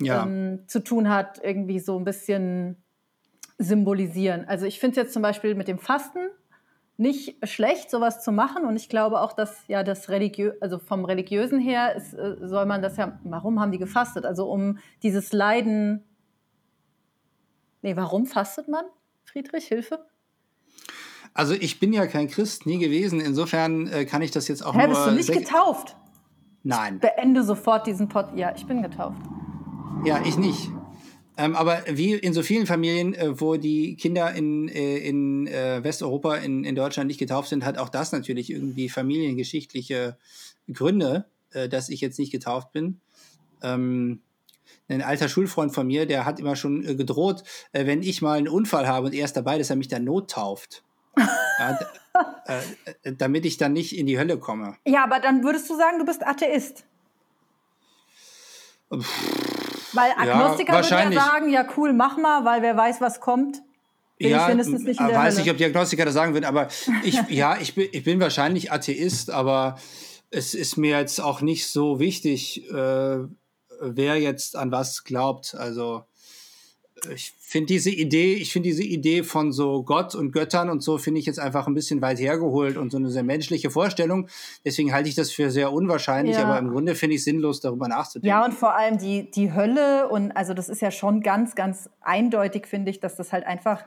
ja. 0.00 0.22
ähm, 0.22 0.60
zu 0.66 0.82
tun 0.82 1.08
hat, 1.08 1.40
irgendwie 1.42 1.80
so 1.80 1.98
ein 1.98 2.04
bisschen 2.04 2.82
symbolisieren. 3.58 4.44
Also 4.46 4.66
ich 4.66 4.80
finde 4.80 4.92
es 4.92 5.04
jetzt 5.04 5.12
zum 5.12 5.22
Beispiel 5.22 5.54
mit 5.54 5.68
dem 5.68 5.78
Fasten 5.78 6.20
nicht 6.96 7.36
schlecht, 7.48 7.90
sowas 7.90 8.22
zu 8.22 8.32
machen. 8.32 8.64
Und 8.64 8.76
ich 8.76 8.88
glaube 8.88 9.20
auch, 9.20 9.32
dass 9.32 9.66
ja 9.66 9.82
das 9.82 10.08
religiö 10.08 10.52
also 10.60 10.78
vom 10.78 11.04
religiösen 11.04 11.58
her 11.58 11.94
ist, 11.96 12.14
äh, 12.14 12.36
soll 12.40 12.66
man 12.66 12.82
das 12.82 12.96
ja. 12.96 13.18
Warum 13.24 13.60
haben 13.60 13.72
die 13.72 13.78
gefastet? 13.78 14.24
Also 14.24 14.50
um 14.50 14.78
dieses 15.02 15.32
Leiden. 15.32 16.04
Nee, 17.82 17.96
warum 17.96 18.26
fastet 18.26 18.68
man? 18.68 18.84
Friedrich, 19.24 19.66
Hilfe? 19.66 20.04
Also 21.34 21.54
ich 21.54 21.80
bin 21.80 21.92
ja 21.92 22.06
kein 22.06 22.28
Christ, 22.28 22.66
nie 22.66 22.78
gewesen. 22.78 23.20
Insofern 23.20 23.88
äh, 23.88 24.04
kann 24.04 24.22
ich 24.22 24.30
das 24.30 24.48
jetzt 24.48 24.64
auch 24.64 24.74
Hä, 24.74 24.86
nur. 24.86 24.88
Bist 24.88 25.06
du 25.06 25.10
nicht 25.12 25.32
getauft? 25.32 25.96
Nein. 26.64 26.94
Ich 26.96 27.00
beende 27.00 27.44
sofort 27.44 27.86
diesen 27.86 28.08
Pod. 28.08 28.26
Ja, 28.36 28.54
ich 28.54 28.66
bin 28.66 28.82
getauft. 28.82 29.20
Ja, 30.04 30.22
ich 30.24 30.36
nicht. 30.36 30.68
Ähm, 31.36 31.56
aber 31.56 31.82
wie 31.88 32.12
in 32.12 32.34
so 32.34 32.42
vielen 32.42 32.66
Familien, 32.66 33.14
äh, 33.14 33.40
wo 33.40 33.56
die 33.56 33.96
Kinder 33.96 34.32
in, 34.32 34.68
äh, 34.68 34.98
in 34.98 35.46
äh, 35.46 35.82
Westeuropa, 35.82 36.36
in, 36.36 36.64
in 36.64 36.74
Deutschland 36.74 37.08
nicht 37.08 37.18
getauft 37.18 37.48
sind, 37.48 37.64
hat 37.64 37.78
auch 37.78 37.88
das 37.88 38.12
natürlich 38.12 38.50
irgendwie 38.50 38.88
familiengeschichtliche 38.88 40.18
Gründe, 40.72 41.24
äh, 41.52 41.68
dass 41.68 41.88
ich 41.88 42.00
jetzt 42.00 42.18
nicht 42.18 42.32
getauft 42.32 42.72
bin. 42.72 43.00
Ähm, 43.62 44.20
ein 44.88 45.02
alter 45.02 45.28
Schulfreund 45.28 45.72
von 45.72 45.86
mir, 45.86 46.06
der 46.06 46.26
hat 46.26 46.38
immer 46.38 46.54
schon 46.54 46.84
äh, 46.84 46.94
gedroht, 46.94 47.44
äh, 47.72 47.86
wenn 47.86 48.02
ich 48.02 48.20
mal 48.20 48.36
einen 48.36 48.48
Unfall 48.48 48.86
habe 48.86 49.06
und 49.06 49.14
er 49.14 49.24
ist 49.24 49.36
dabei, 49.36 49.56
dass 49.56 49.70
er 49.70 49.76
mich 49.76 49.88
dann 49.88 50.04
nottauft. 50.04 50.82
Ja, 51.16 51.78
damit 53.04 53.44
ich 53.44 53.56
dann 53.56 53.72
nicht 53.72 53.96
in 53.96 54.06
die 54.06 54.18
Hölle 54.18 54.38
komme. 54.38 54.76
Ja, 54.84 55.04
aber 55.04 55.20
dann 55.20 55.42
würdest 55.44 55.68
du 55.70 55.76
sagen, 55.76 55.98
du 55.98 56.04
bist 56.04 56.26
Atheist. 56.26 56.84
Weil 58.90 60.12
Agnostiker 60.16 60.80
ja, 60.80 60.90
würden 60.90 61.12
ja 61.12 61.20
sagen, 61.20 61.48
ja 61.50 61.66
cool, 61.76 61.92
mach 61.92 62.16
mal, 62.18 62.44
weil 62.44 62.62
wer 62.62 62.76
weiß, 62.76 63.00
was 63.00 63.20
kommt. 63.20 63.62
Bin 64.18 64.30
ja, 64.30 64.48
ich 64.48 64.54
nicht 64.54 64.68
in 64.68 64.84
der 64.84 64.98
weiß 64.98 65.34
Hölle. 65.34 65.42
nicht, 65.42 65.50
ob 65.50 65.56
die 65.56 65.64
Agnostiker 65.64 66.04
das 66.04 66.14
sagen 66.14 66.34
würden, 66.34 66.44
aber 66.44 66.68
ich, 67.02 67.20
ja, 67.28 67.56
ich 67.58 67.74
bin, 67.74 67.88
ich 67.90 68.04
bin 68.04 68.20
wahrscheinlich 68.20 68.70
Atheist, 68.70 69.30
aber 69.30 69.78
es 70.30 70.54
ist 70.54 70.76
mir 70.76 70.98
jetzt 70.98 71.20
auch 71.20 71.40
nicht 71.40 71.66
so 71.68 71.98
wichtig, 71.98 72.70
äh, 72.70 73.18
wer 73.80 74.16
jetzt 74.16 74.56
an 74.56 74.70
was 74.70 75.04
glaubt. 75.04 75.54
Also 75.54 76.04
ich 77.10 77.34
finde 77.40 77.66
diese 77.66 77.90
Idee, 77.90 78.34
ich 78.34 78.52
finde 78.52 78.68
diese 78.68 78.82
Idee 78.82 79.22
von 79.22 79.52
so 79.52 79.82
Gott 79.82 80.14
und 80.14 80.32
Göttern 80.32 80.70
und 80.70 80.82
so 80.82 80.98
finde 80.98 81.20
ich 81.20 81.26
jetzt 81.26 81.38
einfach 81.38 81.66
ein 81.66 81.74
bisschen 81.74 82.00
weit 82.00 82.18
hergeholt 82.18 82.76
und 82.76 82.90
so 82.90 82.98
eine 82.98 83.10
sehr 83.10 83.22
menschliche 83.22 83.70
Vorstellung. 83.70 84.28
Deswegen 84.64 84.92
halte 84.92 85.08
ich 85.08 85.14
das 85.14 85.30
für 85.32 85.50
sehr 85.50 85.72
unwahrscheinlich, 85.72 86.36
ja. 86.36 86.44
aber 86.44 86.58
im 86.58 86.70
Grunde 86.70 86.94
finde 86.94 87.16
ich 87.16 87.24
sinnlos, 87.24 87.60
darüber 87.60 87.88
nachzudenken. 87.88 88.28
Ja, 88.28 88.44
und 88.44 88.54
vor 88.54 88.74
allem 88.76 88.98
die, 88.98 89.30
die 89.30 89.52
Hölle 89.52 90.08
und 90.08 90.32
also 90.32 90.54
das 90.54 90.68
ist 90.68 90.80
ja 90.80 90.90
schon 90.90 91.20
ganz, 91.20 91.54
ganz 91.54 91.90
eindeutig, 92.00 92.66
finde 92.66 92.90
ich, 92.90 93.00
dass 93.00 93.16
das 93.16 93.32
halt 93.32 93.46
einfach 93.46 93.84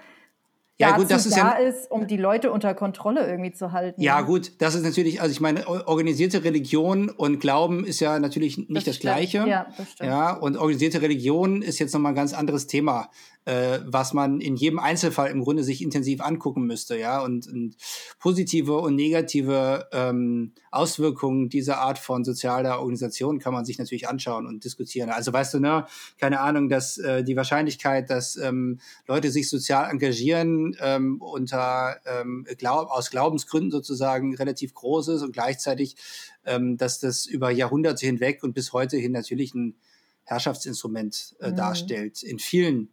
ja, 0.77 0.98
gut, 0.98 1.10
das 1.10 1.25
ist 1.25 1.38
da 1.38 1.60
ja, 1.60 1.67
ist, 1.67 1.89
um 1.89 2.05
die 2.05 2.17
Leute 2.17 2.51
unter 2.51 2.74
Kontrolle 2.74 3.25
irgendwie 3.25 3.53
zu 3.53 3.72
halten. 3.72 4.01
Ja, 4.01 4.22
gut, 4.22 4.53
das 4.60 4.75
ist 4.75 4.84
natürlich, 4.84 5.22
also 5.22 5.32
ich 5.32 5.39
meine, 5.39 5.67
organisierte 5.67 6.44
Religion 6.44 7.10
und 7.10 7.39
Glauben 7.39 7.86
ist 7.86 8.01
ja 8.01 8.20
natürlich 8.20 8.58
nicht 8.58 8.75
das, 8.75 8.96
das 8.96 9.00
Gleiche. 9.00 9.46
Ja, 9.48 9.67
das 9.77 9.91
stimmt. 9.91 10.10
Ja, 10.10 10.34
und 10.34 10.58
organisierte 10.58 11.01
Religion 11.01 11.62
ist 11.62 11.79
jetzt 11.79 11.94
nochmal 11.94 12.12
ein 12.12 12.15
ganz 12.15 12.34
anderes 12.34 12.67
Thema 12.67 13.10
äh, 13.46 13.80
was 13.86 14.14
man 14.14 14.42
in 14.42 14.56
jedem 14.56 14.80
Einzelfall 14.80 15.30
im 15.30 15.42
Grunde 15.42 15.64
sich 15.64 15.82
intensiv 15.82 16.22
angucken 16.22 16.66
müsste, 16.66 16.98
ja. 16.98 17.24
Und, 17.24 17.48
und 17.48 17.75
positive 18.20 18.78
und 18.80 18.96
negative 18.96 19.88
ähm, 19.92 20.54
Auswirkungen 20.72 21.50
dieser 21.50 21.78
Art 21.78 22.00
von 22.00 22.25
sozialer 22.25 22.80
Organisation 22.80 23.40
kann 23.40 23.54
man 23.54 23.64
sich 23.64 23.78
natürlich 23.78 24.10
anschauen 24.10 24.48
und 24.48 24.64
diskutieren. 24.64 25.10
Also 25.10 25.32
weißt 25.32 25.54
du, 25.54 25.60
ne, 25.60 25.86
keine 26.18 26.40
Ahnung, 26.42 26.70
dass 26.70 26.98
äh, 26.98 27.24
die 27.24 27.36
Wahrscheinlichkeit, 27.36 28.10
dass 28.10 28.36
ähm, 28.36 28.80
Leute 29.08 29.30
sich 29.30 29.50
sozial 29.50 29.90
engagieren 29.92 30.75
ähm, 30.82 31.22
unter 31.22 31.98
ähm, 32.06 32.48
Glaub 32.58 32.90
aus 32.90 33.12
Glaubensgründen 33.12 33.72
sozusagen 33.72 34.36
relativ 34.36 34.74
groß 34.74 35.10
ist 35.10 35.22
und 35.22 35.34
gleichzeitig, 35.34 35.96
ähm, 36.46 36.78
dass 36.78 37.00
das 37.00 37.28
über 37.28 37.52
Jahrhunderte 37.52 38.06
hinweg 38.08 38.44
und 38.44 38.54
bis 38.54 38.74
heute 38.74 38.98
hin 38.98 39.12
natürlich 39.12 39.54
ein 39.54 39.75
Herrschaftsinstrument 40.24 41.36
äh, 41.40 41.52
mhm. 41.52 41.56
darstellt 41.56 42.24
in 42.24 42.40
vielen 42.40 42.90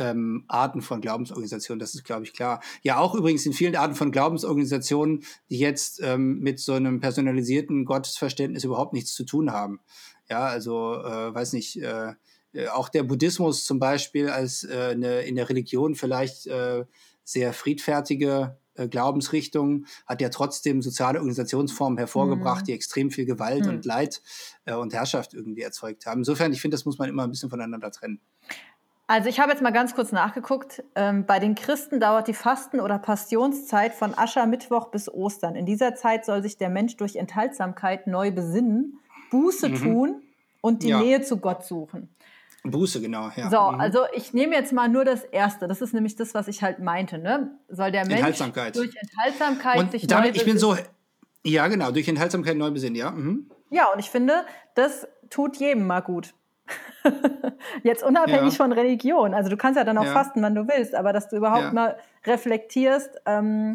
ähm, 0.00 0.44
Arten 0.48 0.82
von 0.82 1.00
Glaubensorganisationen, 1.00 1.78
das 1.78 1.94
ist, 1.94 2.04
glaube 2.04 2.24
ich, 2.24 2.32
klar. 2.32 2.60
Ja, 2.82 2.98
auch 2.98 3.14
übrigens 3.14 3.46
in 3.46 3.52
vielen 3.52 3.76
Arten 3.76 3.94
von 3.94 4.10
Glaubensorganisationen, 4.10 5.22
die 5.50 5.58
jetzt 5.58 6.00
ähm, 6.02 6.40
mit 6.40 6.58
so 6.58 6.72
einem 6.72 7.00
personalisierten 7.00 7.84
Gottesverständnis 7.84 8.64
überhaupt 8.64 8.94
nichts 8.94 9.14
zu 9.14 9.24
tun 9.24 9.52
haben. 9.52 9.80
Ja, 10.28 10.44
also, 10.44 10.94
äh, 10.94 11.34
weiß 11.34 11.52
nicht, 11.52 11.80
äh, 11.82 12.14
äh 12.52 12.68
auch 12.68 12.88
der 12.88 13.02
Buddhismus 13.02 13.64
zum 13.64 13.78
Beispiel 13.78 14.30
als 14.30 14.64
äh, 14.64 14.90
eine, 14.92 15.20
in 15.20 15.36
der 15.36 15.48
Religion 15.48 15.94
vielleicht 15.94 16.46
äh, 16.46 16.84
sehr 17.22 17.52
friedfertige 17.52 18.56
äh, 18.74 18.88
Glaubensrichtung 18.88 19.86
hat 20.06 20.20
ja 20.20 20.30
trotzdem 20.30 20.80
soziale 20.82 21.18
Organisationsformen 21.18 21.98
hervorgebracht, 21.98 22.62
mhm. 22.62 22.66
die 22.66 22.72
extrem 22.72 23.10
viel 23.10 23.26
Gewalt 23.26 23.66
mhm. 23.66 23.70
und 23.70 23.84
Leid 23.84 24.22
äh, 24.64 24.74
und 24.74 24.94
Herrschaft 24.94 25.34
irgendwie 25.34 25.62
erzeugt 25.62 26.06
haben. 26.06 26.20
Insofern, 26.20 26.52
ich 26.52 26.60
finde, 26.60 26.76
das 26.76 26.84
muss 26.84 26.98
man 26.98 27.08
immer 27.08 27.24
ein 27.24 27.30
bisschen 27.30 27.50
voneinander 27.50 27.90
trennen. 27.90 28.20
Also 29.10 29.28
ich 29.28 29.40
habe 29.40 29.50
jetzt 29.50 29.60
mal 29.60 29.72
ganz 29.72 29.96
kurz 29.96 30.12
nachgeguckt. 30.12 30.84
Ähm, 30.94 31.26
bei 31.26 31.40
den 31.40 31.56
Christen 31.56 31.98
dauert 31.98 32.28
die 32.28 32.32
Fasten- 32.32 32.78
oder 32.78 32.96
Passionszeit 33.00 33.92
von 33.92 34.16
Aschermittwoch 34.16 34.92
bis 34.92 35.12
Ostern. 35.12 35.56
In 35.56 35.66
dieser 35.66 35.96
Zeit 35.96 36.24
soll 36.24 36.44
sich 36.44 36.58
der 36.58 36.68
Mensch 36.68 36.96
durch 36.96 37.16
Enthaltsamkeit 37.16 38.06
neu 38.06 38.30
besinnen, 38.30 39.00
Buße 39.32 39.70
mhm. 39.70 39.74
tun 39.74 40.22
und 40.60 40.84
die 40.84 40.90
ja. 40.90 41.00
Nähe 41.00 41.22
zu 41.22 41.38
Gott 41.38 41.64
suchen. 41.64 42.14
Buße, 42.62 43.00
genau. 43.00 43.32
Ja. 43.34 43.50
So, 43.50 43.72
mhm. 43.72 43.80
also 43.80 44.02
ich 44.14 44.32
nehme 44.32 44.54
jetzt 44.54 44.72
mal 44.72 44.88
nur 44.88 45.04
das 45.04 45.24
Erste. 45.24 45.66
Das 45.66 45.80
ist 45.80 45.92
nämlich 45.92 46.14
das, 46.14 46.32
was 46.34 46.46
ich 46.46 46.62
halt 46.62 46.78
meinte. 46.78 47.18
Ne? 47.18 47.50
Soll 47.68 47.90
der 47.90 48.02
Mensch 48.02 48.14
Enthaltsamkeit. 48.14 48.76
durch 48.76 48.94
Enthaltsamkeit 48.94 49.78
und 49.80 49.90
sich 49.90 50.06
damit, 50.06 50.36
neu 50.36 50.40
ich 50.40 50.44
bin 50.44 50.56
so, 50.56 50.76
ja 51.42 51.66
genau, 51.66 51.90
durch 51.90 52.06
Enthaltsamkeit 52.06 52.56
neu 52.56 52.70
besinnen, 52.70 52.94
ja. 52.94 53.10
Mhm. 53.10 53.50
Ja, 53.70 53.92
und 53.92 53.98
ich 53.98 54.08
finde, 54.08 54.44
das 54.76 55.08
tut 55.30 55.56
jedem 55.56 55.88
mal 55.88 55.98
gut. 55.98 56.32
Jetzt 57.82 58.02
unabhängig 58.02 58.52
ja. 58.54 58.64
von 58.64 58.72
Religion. 58.72 59.34
Also 59.34 59.50
du 59.50 59.56
kannst 59.56 59.76
ja 59.76 59.84
dann 59.84 59.98
auch 59.98 60.04
ja. 60.04 60.12
fasten, 60.12 60.42
wann 60.42 60.54
du 60.54 60.68
willst, 60.68 60.94
aber 60.94 61.12
dass 61.12 61.28
du 61.28 61.36
überhaupt 61.36 61.62
ja. 61.62 61.72
mal 61.72 61.96
reflektierst, 62.26 63.22
ähm, 63.26 63.74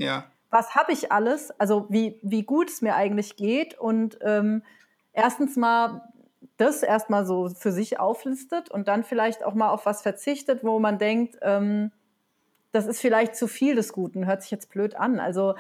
was 0.50 0.76
habe 0.76 0.92
ich 0.92 1.12
alles, 1.12 1.52
also 1.60 1.86
wie, 1.90 2.20
wie 2.22 2.44
gut 2.44 2.70
es 2.70 2.82
mir 2.82 2.96
eigentlich 2.96 3.36
geht 3.36 3.78
und 3.78 4.18
ähm, 4.22 4.64
erstens 5.14 5.58
mal 5.58 6.10
das 6.58 6.84
erstmal 6.84 7.26
so 7.26 7.50
für 7.50 7.72
sich 7.72 8.00
auflistet 8.00 8.70
und 8.70 8.88
dann 8.88 9.04
vielleicht 9.04 9.44
auch 9.44 9.54
mal 9.54 9.70
auf 9.70 9.86
was 9.86 10.02
verzichtet, 10.02 10.64
wo 10.64 10.80
man 10.80 10.98
denkt, 10.98 11.38
ähm, 11.42 11.92
das 12.72 12.86
ist 12.86 13.02
vielleicht 13.02 13.36
zu 13.36 13.48
viel 13.48 13.76
des 13.76 13.92
Guten, 13.92 14.26
hört 14.26 14.42
sich 14.42 14.52
jetzt 14.52 14.70
blöd 14.70 14.96
an. 14.96 15.20
Also, 15.20 15.56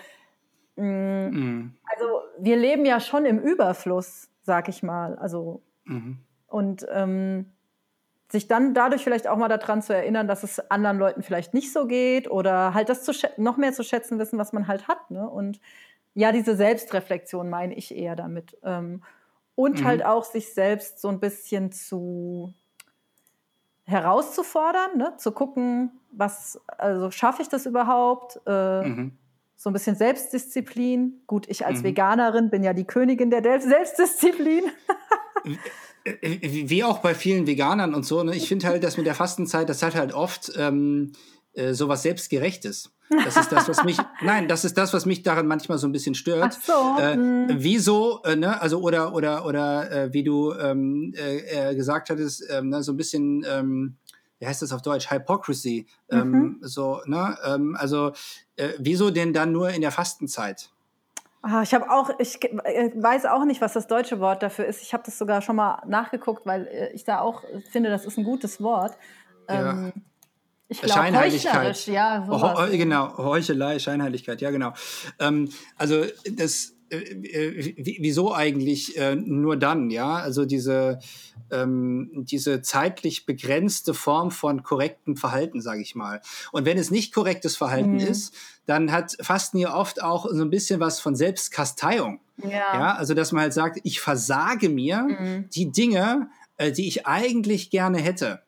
mh, 0.76 0.86
mm, 0.86 1.30
mhm. 1.32 1.74
also 1.92 2.22
wir 2.40 2.56
leben 2.56 2.86
ja 2.86 3.00
schon 3.00 3.26
im 3.26 3.40
Überfluss, 3.40 4.30
sag 4.44 4.70
ich 4.70 4.84
mal. 4.84 5.18
Also 5.18 5.62
mhm. 5.86 6.20
Und 6.48 6.86
ähm, 6.90 7.52
sich 8.32 8.48
dann 8.48 8.74
dadurch 8.74 9.04
vielleicht 9.04 9.28
auch 9.28 9.38
mal 9.38 9.48
daran 9.48 9.82
zu 9.82 9.94
erinnern, 9.94 10.28
dass 10.28 10.44
es 10.44 10.60
anderen 10.72 10.98
Leuten 10.98 11.22
vielleicht 11.22 11.54
nicht 11.54 11.72
so 11.72 11.86
geht 11.86 12.30
oder 12.30 12.74
halt 12.74 12.90
das 12.90 13.04
zu 13.04 13.12
noch 13.38 13.58
mehr 13.58 13.74
zu 13.74 13.84
schätzen 13.84 14.18
wissen, 14.18 14.40
was 14.40 14.52
man 14.52 14.68
halt 14.68 14.88
hat. 14.88 15.12
Ne? 15.12 15.30
Und 15.30 15.60
ja, 16.16 16.32
diese 16.32 16.56
Selbstreflexion 16.56 17.50
meine 17.50 17.76
ich 17.76 17.96
eher 17.96 18.16
damit. 18.16 18.58
Ähm, 18.64 19.04
und 19.54 19.82
mhm. 19.82 19.86
halt 19.86 20.06
auch 20.06 20.24
sich 20.24 20.54
selbst 20.54 21.00
so 21.00 21.10
ein 21.10 21.20
bisschen 21.20 21.72
zu 21.72 22.54
herauszufordern, 23.86 24.98
ne? 24.98 25.14
zu 25.18 25.32
gucken, 25.32 25.92
was, 26.12 26.60
also 26.78 27.12
schaffe 27.12 27.44
ich 27.44 27.50
das 27.50 27.66
überhaupt? 27.66 28.40
Äh, 28.48 28.88
mhm. 28.88 29.18
So 29.56 29.70
ein 29.70 29.74
bisschen 29.74 29.96
Selbstdisziplin. 29.96 31.22
Gut, 31.28 31.48
ich 31.48 31.66
als 31.66 31.80
mhm. 31.80 31.86
Veganerin 31.86 32.50
bin 32.50 32.64
ja 32.64 32.74
die 32.74 32.86
Königin 32.86 33.30
der 33.30 33.62
Selbstdisziplin. 33.62 34.64
Äh, 36.06 36.40
wie 36.42 36.84
auch 36.84 37.00
bei 37.00 37.16
vielen 37.16 37.48
Veganern 37.48 37.94
und 37.94 38.06
so, 38.06 38.24
ne? 38.24 38.36
ich 38.36 38.48
finde 38.48 38.68
halt, 38.68 38.84
dass 38.84 38.98
mit 38.98 39.06
der 39.06 39.16
Fastenzeit, 39.16 39.68
das 39.68 39.82
hat 39.82 39.96
halt 39.96 40.14
oft 40.14 40.52
ähm, 40.56 41.14
äh, 41.54 41.74
sowas 41.74 42.04
Selbstgerechtes. 42.04 42.92
Das 43.10 43.38
ist 43.38 43.52
das, 43.52 43.70
was 43.70 43.84
mich, 43.84 43.98
nein, 44.22 44.48
das 44.48 44.66
ist 44.66 44.78
das, 44.78 44.94
was 44.94 45.06
mich 45.06 45.24
daran 45.24 45.48
manchmal 45.48 45.78
so 45.78 45.88
ein 45.88 45.92
bisschen 45.92 46.16
stört. 46.16 46.58
Ach 46.58 46.62
so. 46.62 47.02
Äh, 47.02 47.14
hm. 47.14 47.48
wieso, 47.50 48.22
äh, 48.24 48.36
ne, 48.36 48.62
also 48.62 48.82
oder 48.82 49.14
oder 49.14 49.46
oder 49.46 49.92
äh, 49.92 50.14
wie 50.14 50.24
du 50.24 50.54
ähm, 50.54 51.14
äh, 51.16 51.72
äh, 51.72 51.76
gesagt 51.76 52.10
hattest, 52.10 52.44
ähm, 52.50 52.70
ne, 52.70 52.84
so 52.84 52.94
ein 52.94 52.98
bisschen, 52.98 53.46
ähm, 53.48 53.96
wie 54.40 54.48
heißt 54.48 54.62
das 54.62 54.74
auf 54.74 54.82
Deutsch, 54.82 55.10
Hypocrisy. 55.12 55.86
Ähm, 56.10 56.32
mhm. 56.32 56.58
So, 56.62 57.02
ne, 57.06 57.38
ähm, 57.46 57.76
also 57.80 58.12
äh, 58.56 58.70
wieso 58.80 59.12
denn 59.12 59.34
dann 59.34 59.52
nur 59.52 59.70
in 59.70 59.82
der 59.82 59.92
Fastenzeit? 59.92 60.72
Ah, 61.48 61.62
ich 61.62 61.76
habe 61.76 61.92
auch, 61.92 62.10
ich 62.18 62.44
äh, 62.44 62.90
weiß 62.96 63.28
auch 63.28 63.46
nicht, 63.46 63.62
was 63.62 63.74
das 63.74 63.86
deutsche 63.86 64.20
Wort 64.20 64.42
dafür 64.42 64.66
ist. 64.66 64.82
Ich 64.82 64.94
habe 64.94 65.04
das 65.06 65.20
sogar 65.20 65.44
schon 65.44 65.56
mal 65.56 65.80
nachgeguckt, 65.86 66.44
weil 66.48 66.66
äh, 66.66 66.92
ich 66.94 67.04
da 67.04 67.20
auch 67.20 67.44
finde, 67.72 67.92
das 67.92 68.04
ist 68.04 68.18
ein 68.18 68.24
gutes 68.24 68.62
Wort. 68.64 68.98
Ja. 69.48 69.70
Ähm, 69.70 69.94
ich 70.68 70.82
glaube, 70.82 71.02
Scheinheiligkeit. 71.02 71.86
Ja, 71.86 72.26
sowas. 72.26 72.72
Genau, 72.72 73.16
Heuchelei, 73.20 73.78
Scheinheiligkeit, 73.78 74.42
ja, 74.42 74.50
genau. 74.50 74.74
Ähm, 75.20 75.52
also 75.78 76.04
das, 76.04 76.24
äh, 76.26 76.32
äh 76.32 76.75
wieso 77.78 78.34
eigentlich 78.34 78.98
äh, 78.98 79.16
nur 79.16 79.58
dann, 79.58 79.90
ja? 79.90 80.16
Also 80.16 80.46
diese, 80.46 81.00
ähm, 81.52 82.10
diese 82.14 82.62
zeitlich 82.62 83.26
begrenzte 83.26 83.94
Form 83.94 84.32
von 84.32 84.64
korrektem 84.64 85.18
Verhalten, 85.18 85.62
sage 85.62 85.82
ich 85.82 85.96
mal. 85.96 86.22
Und 86.52 86.66
wenn 86.66 86.78
es 86.78 86.92
nicht 86.92 87.14
korrektes 87.14 87.58
Verhalten 87.58 87.94
mhm. 87.94 88.00
ist, 88.00 88.34
dann 88.66 88.92
hat 88.92 89.16
Fasten 89.22 89.58
ja 89.58 89.76
oft 89.76 90.02
auch 90.02 90.28
so 90.30 90.42
ein 90.42 90.50
bisschen 90.50 90.80
was 90.80 91.00
von 91.00 91.16
Selbstkasteiung. 91.16 92.20
Ja. 92.38 92.50
ja 92.50 92.96
also, 92.96 93.14
dass 93.14 93.32
man 93.32 93.44
halt 93.44 93.54
sagt, 93.54 93.80
ich 93.84 94.00
versage 94.00 94.70
mir 94.70 95.04
mhm. 95.04 95.50
die 95.50 95.72
Dinge, 95.72 96.30
äh, 96.58 96.72
die 96.72 96.88
ich 96.88 97.06
eigentlich 97.06 97.70
gerne 97.70 98.00
hätte. 98.00 98.42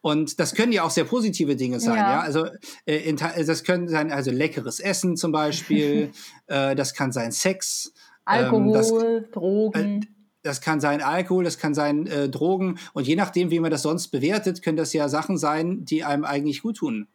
Und 0.00 0.40
das 0.40 0.54
können 0.54 0.72
ja 0.72 0.82
auch 0.82 0.90
sehr 0.90 1.04
positive 1.04 1.56
Dinge 1.56 1.80
sein, 1.80 1.96
ja. 1.96 2.10
ja? 2.12 2.20
Also 2.20 2.46
äh, 2.86 2.96
in, 2.96 3.16
das 3.16 3.64
können 3.64 3.88
sein, 3.88 4.12
also 4.12 4.30
leckeres 4.30 4.80
Essen 4.80 5.16
zum 5.16 5.32
Beispiel, 5.32 6.10
äh, 6.46 6.74
das 6.74 6.94
kann 6.94 7.12
sein 7.12 7.32
Sex, 7.32 7.92
Alkohol, 8.24 8.68
ähm, 8.68 8.72
das, 8.72 8.92
Drogen. 9.32 10.06
das 10.42 10.60
kann 10.60 10.80
sein 10.80 11.02
Alkohol, 11.02 11.44
das 11.44 11.58
kann 11.58 11.74
sein 11.74 12.06
äh, 12.06 12.28
Drogen 12.28 12.78
und 12.92 13.06
je 13.06 13.16
nachdem, 13.16 13.50
wie 13.50 13.60
man 13.60 13.70
das 13.70 13.82
sonst 13.82 14.08
bewertet, 14.08 14.62
können 14.62 14.76
das 14.76 14.92
ja 14.92 15.08
Sachen 15.08 15.36
sein, 15.36 15.84
die 15.84 16.04
einem 16.04 16.24
eigentlich 16.24 16.62
gut 16.62 16.76
tun. 16.76 17.08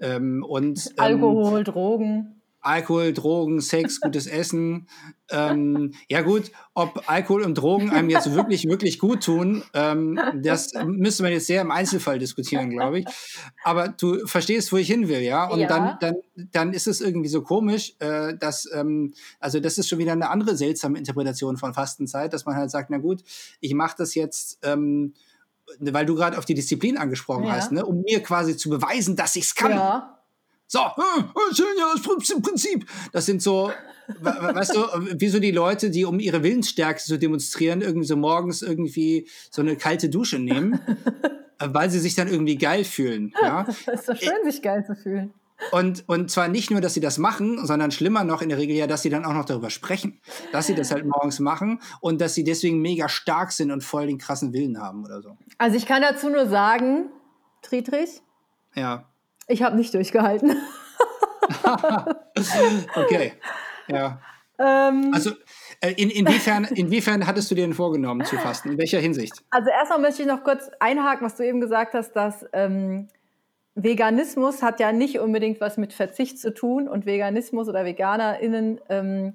Ähm, 0.00 0.44
und, 0.46 0.86
ähm, 0.86 0.94
Alkohol, 0.96 1.64
Drogen. 1.64 2.40
Alkohol, 2.64 3.12
Drogen, 3.12 3.60
Sex, 3.60 4.00
gutes 4.00 4.26
Essen. 4.26 4.88
Ähm, 5.30 5.92
ja 6.08 6.22
gut, 6.22 6.50
ob 6.74 7.08
Alkohol 7.08 7.42
und 7.42 7.54
Drogen 7.54 7.90
einem 7.90 8.10
jetzt 8.10 8.34
wirklich, 8.34 8.66
wirklich 8.68 8.98
gut 8.98 9.22
tun, 9.24 9.62
ähm, 9.72 10.18
das 10.42 10.72
müsste 10.84 11.22
man 11.22 11.32
jetzt 11.32 11.46
sehr 11.46 11.62
im 11.62 11.70
Einzelfall 11.70 12.18
diskutieren, 12.18 12.70
glaube 12.70 13.00
ich. 13.00 13.06
Aber 13.62 13.88
du 13.88 14.26
verstehst, 14.26 14.72
wo 14.72 14.76
ich 14.76 14.86
hin 14.86 15.08
will, 15.08 15.20
ja? 15.20 15.44
Und 15.44 15.60
ja. 15.60 15.68
Dann, 15.68 15.96
dann, 16.00 16.14
dann 16.36 16.72
ist 16.72 16.86
es 16.86 17.00
irgendwie 17.00 17.28
so 17.28 17.42
komisch, 17.42 17.94
äh, 18.00 18.36
dass, 18.36 18.68
ähm, 18.72 19.14
also 19.40 19.60
das 19.60 19.78
ist 19.78 19.88
schon 19.88 19.98
wieder 19.98 20.12
eine 20.12 20.30
andere 20.30 20.56
seltsame 20.56 20.98
Interpretation 20.98 21.56
von 21.56 21.74
Fastenzeit, 21.74 22.32
dass 22.32 22.44
man 22.44 22.56
halt 22.56 22.70
sagt, 22.70 22.90
na 22.90 22.98
gut, 22.98 23.22
ich 23.60 23.74
mache 23.74 23.96
das 23.98 24.14
jetzt... 24.14 24.58
Ähm, 24.62 25.14
weil 25.80 26.04
du 26.04 26.14
gerade 26.14 26.36
auf 26.36 26.44
die 26.44 26.52
Disziplin 26.52 26.98
angesprochen 26.98 27.44
ja. 27.44 27.52
hast, 27.52 27.72
ne? 27.72 27.86
um 27.86 28.02
mir 28.02 28.22
quasi 28.22 28.54
zu 28.54 28.68
beweisen, 28.68 29.16
dass 29.16 29.34
ich 29.34 29.44
es 29.44 29.54
kann. 29.54 29.72
Ja. 29.72 30.13
So, 30.66 30.78
ja, 30.78 31.94
das 31.94 32.02
Prinzip. 32.42 32.86
Das 33.12 33.26
sind 33.26 33.42
so, 33.42 33.70
weißt 34.20 34.74
du, 34.74 34.80
wie 35.20 35.28
so 35.28 35.38
die 35.38 35.50
Leute, 35.50 35.90
die 35.90 36.04
um 36.04 36.20
ihre 36.20 36.42
Willensstärke 36.42 37.02
zu 37.02 37.18
demonstrieren, 37.18 37.80
irgendwie 37.80 38.06
so 38.06 38.16
morgens 38.16 38.62
irgendwie 38.62 39.28
so 39.50 39.62
eine 39.62 39.76
kalte 39.76 40.08
Dusche 40.08 40.38
nehmen, 40.38 40.80
weil 41.58 41.90
sie 41.90 42.00
sich 42.00 42.14
dann 42.14 42.28
irgendwie 42.28 42.56
geil 42.56 42.84
fühlen. 42.84 43.32
Ja? 43.40 43.64
Das 43.86 44.00
ist 44.00 44.08
doch 44.08 44.16
schön, 44.16 44.44
sich 44.44 44.62
geil 44.62 44.84
zu 44.84 44.94
fühlen. 44.94 45.32
Und, 45.70 46.04
und 46.08 46.30
zwar 46.30 46.48
nicht 46.48 46.70
nur, 46.70 46.80
dass 46.80 46.94
sie 46.94 47.00
das 47.00 47.16
machen, 47.16 47.64
sondern 47.64 47.90
schlimmer 47.90 48.24
noch 48.24 48.42
in 48.42 48.48
der 48.48 48.58
Regel 48.58 48.76
ja, 48.76 48.86
dass 48.86 49.02
sie 49.02 49.10
dann 49.10 49.24
auch 49.24 49.32
noch 49.32 49.44
darüber 49.44 49.70
sprechen. 49.70 50.20
Dass 50.52 50.66
sie 50.66 50.74
das 50.74 50.90
halt 50.90 51.06
morgens 51.06 51.38
machen 51.38 51.80
und 52.00 52.20
dass 52.20 52.34
sie 52.34 52.44
deswegen 52.44 52.80
mega 52.80 53.08
stark 53.08 53.52
sind 53.52 53.70
und 53.70 53.82
voll 53.82 54.06
den 54.06 54.18
krassen 54.18 54.52
Willen 54.52 54.80
haben 54.80 55.04
oder 55.04 55.22
so. 55.22 55.36
Also 55.58 55.76
ich 55.76 55.86
kann 55.86 56.02
dazu 56.02 56.28
nur 56.28 56.48
sagen, 56.48 57.10
Friedrich. 57.62 58.20
Ja. 58.74 59.08
Ich 59.48 59.62
habe 59.62 59.76
nicht 59.76 59.92
durchgehalten. 59.94 60.56
okay, 62.94 63.32
ja. 63.88 64.20
Ähm, 64.58 65.10
also 65.12 65.30
äh, 65.80 65.92
in, 65.96 66.10
inwiefern, 66.10 66.64
inwiefern 66.64 67.26
hattest 67.26 67.50
du 67.50 67.54
dir 67.54 67.62
denn 67.62 67.74
vorgenommen 67.74 68.24
zu 68.24 68.36
fasten? 68.36 68.70
In 68.70 68.78
welcher 68.78 69.00
Hinsicht? 69.00 69.44
Also 69.50 69.70
erstmal 69.70 70.00
möchte 70.00 70.22
ich 70.22 70.28
noch 70.28 70.44
kurz 70.44 70.70
einhaken, 70.78 71.26
was 71.26 71.36
du 71.36 71.44
eben 71.44 71.60
gesagt 71.60 71.94
hast, 71.94 72.12
dass 72.12 72.46
ähm, 72.52 73.08
Veganismus 73.74 74.62
hat 74.62 74.78
ja 74.78 74.92
nicht 74.92 75.18
unbedingt 75.18 75.60
was 75.60 75.76
mit 75.76 75.92
Verzicht 75.92 76.38
zu 76.38 76.54
tun 76.54 76.88
und 76.88 77.06
Veganismus 77.06 77.68
oder 77.68 77.84
VeganerInnen 77.84 78.80
ähm, 78.88 79.34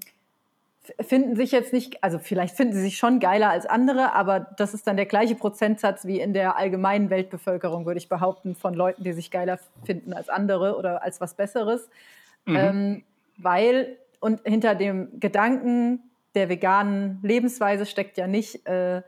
finden 0.99 1.35
sich 1.35 1.51
jetzt 1.51 1.73
nicht, 1.73 2.03
also 2.03 2.19
vielleicht 2.19 2.55
finden 2.55 2.73
sie 2.73 2.81
sich 2.81 2.97
schon 2.97 3.19
geiler 3.19 3.49
als 3.49 3.65
andere, 3.65 4.13
aber 4.13 4.39
das 4.39 4.73
ist 4.73 4.87
dann 4.87 4.97
der 4.97 5.05
gleiche 5.05 5.35
Prozentsatz 5.35 6.05
wie 6.05 6.19
in 6.19 6.33
der 6.33 6.57
allgemeinen 6.57 7.09
Weltbevölkerung, 7.09 7.85
würde 7.85 7.99
ich 7.99 8.09
behaupten, 8.09 8.55
von 8.55 8.73
Leuten, 8.73 9.03
die 9.03 9.13
sich 9.13 9.31
geiler 9.31 9.59
finden 9.83 10.13
als 10.13 10.29
andere 10.29 10.77
oder 10.77 11.03
als 11.03 11.21
was 11.21 11.33
Besseres. 11.33 11.89
Mhm. 12.45 12.55
Ähm, 12.55 13.03
weil, 13.37 13.97
und 14.19 14.41
hinter 14.45 14.75
dem 14.75 15.19
Gedanken 15.19 16.03
der 16.35 16.49
veganen 16.49 17.19
Lebensweise 17.23 17.85
steckt 17.85 18.17
ja 18.17 18.27
nicht 18.27 18.65
äh, 18.67 19.01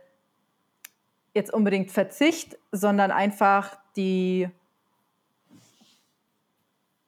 jetzt 1.34 1.54
unbedingt 1.54 1.92
Verzicht, 1.92 2.58
sondern 2.72 3.12
einfach 3.12 3.78
die 3.96 4.50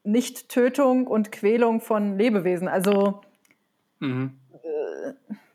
Nicht-Tötung 0.03 1.07
und 1.07 1.31
Quälung 1.31 1.81
von 1.81 2.17
Lebewesen. 2.17 2.67
Also 2.67 3.21
mhm 3.99 4.37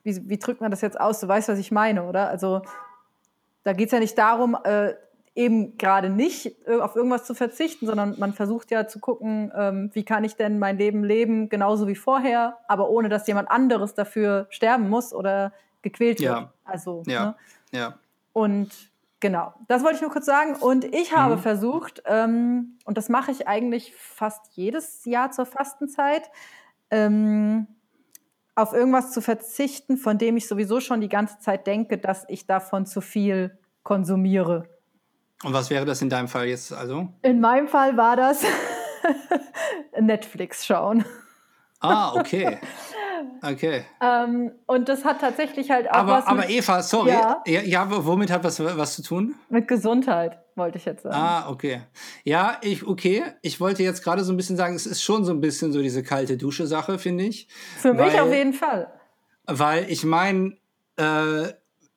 wie, 0.03 0.29
wie 0.29 0.39
drückt 0.39 0.61
man 0.61 0.71
das 0.71 0.81
jetzt 0.81 1.01
aus? 1.01 1.21
Du 1.21 1.29
weißt, 1.29 1.49
was 1.49 1.59
ich 1.59 1.71
meine, 1.71 2.05
oder? 2.05 2.29
Also 2.29 2.63
da 3.65 3.73
geht 3.73 3.87
es 3.87 3.93
ja 3.93 4.01
nicht 4.01 4.17
darum, 4.17 4.57
äh, 4.65 4.95
eben 5.35 5.79
gerade 5.79 6.11
nicht 6.11 6.67
äh, 6.67 6.81
auf 6.81 6.97
irgendwas 6.97 7.25
zu 7.25 7.33
verzichten, 7.33 7.87
sondern 7.87 8.19
man 8.19 8.33
versucht 8.33 8.73
ja 8.73 8.89
zu 8.89 8.99
gucken, 8.99 9.53
ähm, 9.55 9.91
wie 9.93 10.05
kann 10.05 10.25
ich 10.25 10.35
denn 10.35 10.59
mein 10.59 10.79
Leben 10.79 11.05
leben, 11.05 11.49
genauso 11.49 11.87
wie 11.87 11.95
vorher, 11.95 12.59
aber 12.67 12.91
ohne 12.91 13.09
dass 13.09 13.27
jemand 13.29 13.49
anderes 13.49 13.95
dafür 13.95 14.49
sterben 14.51 14.89
muss 14.89 15.15
oder 15.15 15.53
gequält 15.83 16.19
ja. 16.19 16.41
wird. 16.41 16.49
Also, 16.65 17.03
ja. 17.07 17.25
Ne? 17.25 17.35
ja. 17.73 17.95
Und 18.33 18.71
genau, 19.21 19.55
das 19.69 19.85
wollte 19.85 19.97
ich 19.97 20.03
nur 20.03 20.11
kurz 20.11 20.27
sagen. 20.27 20.57
Und 20.57 20.85
ich 20.85 21.15
habe 21.15 21.37
mhm. 21.37 21.41
versucht, 21.41 22.03
ähm, 22.07 22.79
und 22.85 22.99
das 22.99 23.09
mache 23.09 23.31
ich 23.31 23.47
eigentlich 23.47 23.95
fast 23.95 24.57
jedes 24.57 25.05
Jahr 25.05 25.31
zur 25.31 25.47
Fastenzeit, 25.47 26.31
ähm, 26.91 27.69
auf 28.59 28.73
irgendwas 28.73 29.13
zu 29.13 29.21
verzichten, 29.21 29.97
von 29.97 30.19
dem 30.19 30.37
ich 30.37 30.49
sowieso 30.49 30.81
schon 30.81 31.01
die 31.01 31.09
ganze 31.09 31.39
Zeit 31.39 31.67
denke, 31.67 31.97
dass 31.97 32.25
ich 32.29 32.47
davon 32.47 32.87
zu 32.87 33.01
viel 33.01 33.57
konsumiere. 33.85 34.69
Und 35.45 35.53
was 35.53 35.71
wäre 35.71 35.85
das 35.85 36.03
in 36.03 36.11
deinem 36.11 36.29
Fall 36.29 36.47
jetzt 36.47 36.73
also? 36.73 37.09
In 37.23 37.41
meinem 37.41 37.69
Fall 37.69 37.97
war 37.97 38.17
das 38.17 38.43
Netflix 40.01 40.67
schauen. 40.67 41.05
Ah, 41.81 42.13
okay. 42.15 42.59
Okay. 43.43 43.85
Ähm, 44.01 44.53
und 44.67 44.89
das 44.89 45.05
hat 45.05 45.21
tatsächlich 45.21 45.71
halt 45.71 45.91
auch 45.91 45.95
aber, 45.95 46.13
was. 46.13 46.27
Aber 46.27 46.49
Eva, 46.49 46.83
sorry. 46.83 47.11
Ja? 47.11 47.43
ja, 47.47 47.87
womit 47.89 48.31
hat 48.31 48.45
das 48.45 48.61
was 48.61 48.95
zu 48.95 49.03
tun? 49.03 49.35
Mit 49.49 49.69
Gesundheit, 49.69 50.39
wollte 50.55 50.79
ich 50.79 50.85
jetzt 50.85 51.03
sagen. 51.03 51.15
Ah, 51.15 51.51
okay. 51.51 51.83
Ja, 52.25 52.59
ich, 52.63 52.87
okay. 52.87 53.25
Ich 53.43 53.61
wollte 53.61 53.83
jetzt 53.83 54.03
gerade 54.03 54.25
so 54.25 54.33
ein 54.33 54.37
bisschen 54.37 54.57
sagen, 54.57 54.75
es 54.75 54.87
ist 54.87 55.03
schon 55.03 55.25
so 55.25 55.33
ein 55.33 55.41
bisschen 55.41 55.73
so 55.73 55.83
diese 55.83 56.03
kalte 56.03 56.37
Dusche-Sache, 56.37 56.99
finde 56.99 57.25
ich. 57.25 57.49
Für 57.79 57.97
weil, 57.97 58.07
mich 58.07 58.21
auf 58.21 58.33
jeden 58.33 58.53
Fall. 58.53 58.93
Weil 59.47 59.91
ich 59.91 60.05
meine, 60.05 60.57
äh, 60.97 61.53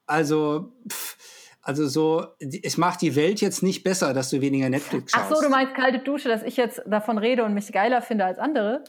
also. 0.06 0.74
Pff, 0.90 1.18
also 1.64 1.88
so, 1.88 2.26
es 2.40 2.78
macht 2.78 3.02
die 3.02 3.16
Welt 3.16 3.40
jetzt 3.40 3.62
nicht 3.62 3.84
besser, 3.84 4.14
dass 4.14 4.32
du 4.32 4.42
weniger 4.42 4.68
Netflix 4.70 5.12
schaust. 5.12 5.26
Ach 5.28 5.36
so, 5.36 5.42
du 5.42 5.50
meinst 5.50 5.76
kalte 5.76 6.00
Dusche, 6.00 6.28
dass 6.28 6.42
ich 6.42 6.58
jetzt 6.58 6.82
davon 6.88 7.20
rede 7.20 7.44
und 7.44 7.54
mich 7.54 7.72
geiler 7.72 8.02
finde 8.02 8.26
als 8.26 8.40
andere? 8.40 8.84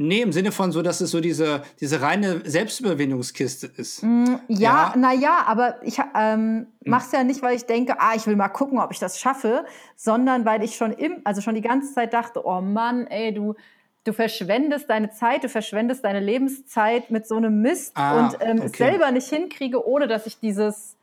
Nee, 0.00 0.22
im 0.22 0.30
Sinne 0.30 0.52
von 0.52 0.70
so, 0.70 0.80
dass 0.80 1.00
es 1.00 1.10
so 1.10 1.20
diese, 1.20 1.62
diese 1.80 2.00
reine 2.00 2.48
Selbstüberwindungskiste 2.48 3.66
ist. 3.66 4.04
Mm, 4.04 4.36
ja, 4.46 4.92
ja. 4.92 4.94
naja, 4.96 5.44
aber 5.44 5.82
ich 5.82 6.00
ähm, 6.14 6.68
mache 6.84 7.06
es 7.06 7.12
ja 7.12 7.24
nicht, 7.24 7.42
weil 7.42 7.56
ich 7.56 7.66
denke, 7.66 7.96
ah, 7.98 8.12
ich 8.14 8.24
will 8.28 8.36
mal 8.36 8.48
gucken, 8.48 8.78
ob 8.78 8.92
ich 8.92 9.00
das 9.00 9.18
schaffe, 9.18 9.66
sondern 9.96 10.44
weil 10.44 10.62
ich 10.62 10.76
schon 10.76 10.92
im, 10.92 11.20
also 11.24 11.40
schon 11.40 11.56
die 11.56 11.62
ganze 11.62 11.92
Zeit 11.92 12.14
dachte, 12.14 12.46
oh 12.46 12.60
Mann, 12.60 13.08
ey, 13.08 13.34
du, 13.34 13.56
du 14.04 14.12
verschwendest 14.12 14.88
deine 14.88 15.10
Zeit, 15.10 15.42
du 15.42 15.48
verschwendest 15.48 16.04
deine 16.04 16.20
Lebenszeit 16.20 17.10
mit 17.10 17.26
so 17.26 17.34
einem 17.34 17.60
Mist 17.60 17.90
ah, 17.96 18.20
und 18.20 18.36
ähm, 18.40 18.58
okay. 18.58 18.66
es 18.66 18.78
selber 18.78 19.10
nicht 19.10 19.28
hinkriege, 19.28 19.84
ohne 19.84 20.06
dass 20.06 20.28
ich 20.28 20.38
dieses, 20.38 20.94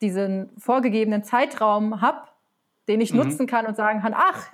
diesen 0.00 0.48
vorgegebenen 0.58 1.24
Zeitraum 1.24 2.02
habe, 2.02 2.20
den 2.86 3.00
ich 3.00 3.12
mhm. 3.12 3.18
nutzen 3.18 3.48
kann 3.48 3.66
und 3.66 3.74
sagen 3.74 4.00
kann, 4.00 4.14
ach, 4.16 4.46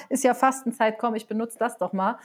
ist 0.10 0.22
ja 0.22 0.34
Fastenzeit, 0.34 0.98
komm, 0.98 1.14
ich 1.14 1.26
benutze 1.26 1.56
das 1.58 1.78
doch 1.78 1.94
mal 1.94 2.18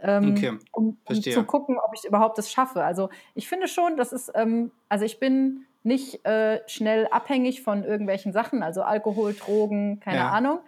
ähm, 0.00 0.32
okay. 0.32 0.58
um, 0.72 0.98
um 1.04 1.22
zu 1.22 1.44
gucken, 1.44 1.78
ob 1.78 1.92
ich 1.94 2.04
überhaupt 2.04 2.38
das 2.38 2.52
schaffe. 2.52 2.84
Also 2.84 3.10
ich 3.34 3.48
finde 3.48 3.68
schon, 3.68 3.96
das 3.96 4.12
ist, 4.12 4.30
ähm, 4.34 4.70
also 4.88 5.04
ich 5.04 5.18
bin 5.18 5.66
nicht 5.82 6.24
äh, 6.26 6.60
schnell 6.68 7.08
abhängig 7.08 7.62
von 7.62 7.84
irgendwelchen 7.84 8.32
Sachen, 8.32 8.62
also 8.62 8.82
Alkohol, 8.82 9.34
Drogen, 9.34 10.00
keine 10.00 10.18
ja. 10.18 10.30
Ahnung, 10.30 10.60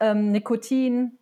ähm, 0.00 0.32
Nikotin. 0.32 1.18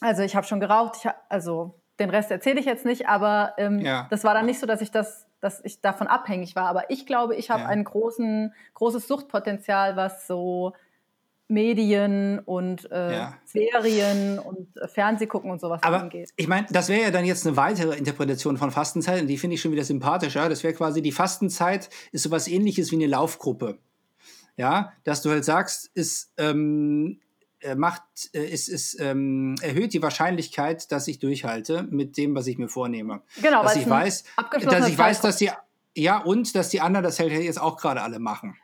Also 0.00 0.22
ich 0.22 0.36
habe 0.36 0.46
schon 0.46 0.60
geraucht, 0.60 0.96
ich, 0.96 1.10
also 1.28 1.74
den 1.98 2.10
Rest 2.10 2.30
erzähle 2.30 2.60
ich 2.60 2.66
jetzt 2.66 2.84
nicht, 2.84 3.08
aber 3.08 3.54
ähm, 3.56 3.80
ja. 3.80 4.06
das 4.10 4.24
war 4.24 4.34
dann 4.34 4.46
nicht 4.46 4.60
so, 4.60 4.66
dass 4.66 4.82
ich 4.82 4.90
das, 4.90 5.26
dass 5.40 5.64
ich 5.64 5.80
davon 5.80 6.06
abhängig 6.06 6.54
war. 6.54 6.68
Aber 6.68 6.90
ich 6.90 7.06
glaube, 7.06 7.34
ich 7.34 7.50
habe 7.50 7.62
ja. 7.62 7.68
ein 7.68 7.84
großen, 7.84 8.52
großes 8.74 9.08
Suchtpotenzial, 9.08 9.96
was 9.96 10.26
so 10.26 10.74
Medien 11.48 12.40
und 12.40 12.90
äh, 12.90 13.12
ja. 13.12 13.34
Serien 13.44 14.38
und 14.38 14.76
äh, 14.76 14.88
Fernsehgucken 14.88 15.50
und 15.50 15.60
sowas 15.60 15.80
Aber 15.82 16.00
angeht. 16.00 16.30
Ich 16.36 16.48
meine, 16.48 16.66
das 16.70 16.88
wäre 16.88 17.02
ja 17.02 17.10
dann 17.10 17.24
jetzt 17.24 17.46
eine 17.46 17.56
weitere 17.56 17.96
Interpretation 17.96 18.56
von 18.56 18.70
Fastenzeit 18.70 19.20
und 19.20 19.28
die 19.28 19.38
finde 19.38 19.54
ich 19.54 19.60
schon 19.60 19.72
wieder 19.72 19.84
sympathischer. 19.84 20.48
Das 20.48 20.64
wäre 20.64 20.74
quasi 20.74 21.02
die 21.02 21.12
Fastenzeit 21.12 21.88
ist 22.10 22.22
sowas 22.22 22.48
ähnliches 22.48 22.90
wie 22.90 22.96
eine 22.96 23.06
Laufgruppe. 23.06 23.78
Ja, 24.56 24.92
dass 25.04 25.22
du 25.22 25.30
halt 25.30 25.44
sagst, 25.44 25.90
ist 25.94 26.32
ähm, 26.38 27.20
äh, 27.60 27.74
macht, 27.74 28.02
äh, 28.32 28.44
ist, 28.44 28.68
ist, 28.68 28.98
ähm, 29.00 29.54
erhöht 29.60 29.92
die 29.92 30.02
Wahrscheinlichkeit, 30.02 30.90
dass 30.90 31.08
ich 31.08 31.18
durchhalte 31.18 31.84
mit 31.90 32.16
dem, 32.16 32.34
was 32.34 32.46
ich 32.46 32.58
mir 32.58 32.68
vornehme. 32.68 33.22
Genau, 33.40 33.62
dass 33.62 33.76
ich 33.76 33.88
weiß, 33.88 34.24
dass 34.62 34.88
ich 34.88 34.98
weiß, 34.98 35.20
dass 35.20 35.36
die 35.36 35.50
ja 35.94 36.18
und 36.18 36.54
dass 36.54 36.70
die 36.70 36.80
anderen 36.80 37.04
das 37.04 37.18
halt 37.18 37.32
jetzt 37.32 37.60
auch 37.60 37.76
gerade 37.76 38.02
alle 38.02 38.18
machen. 38.18 38.56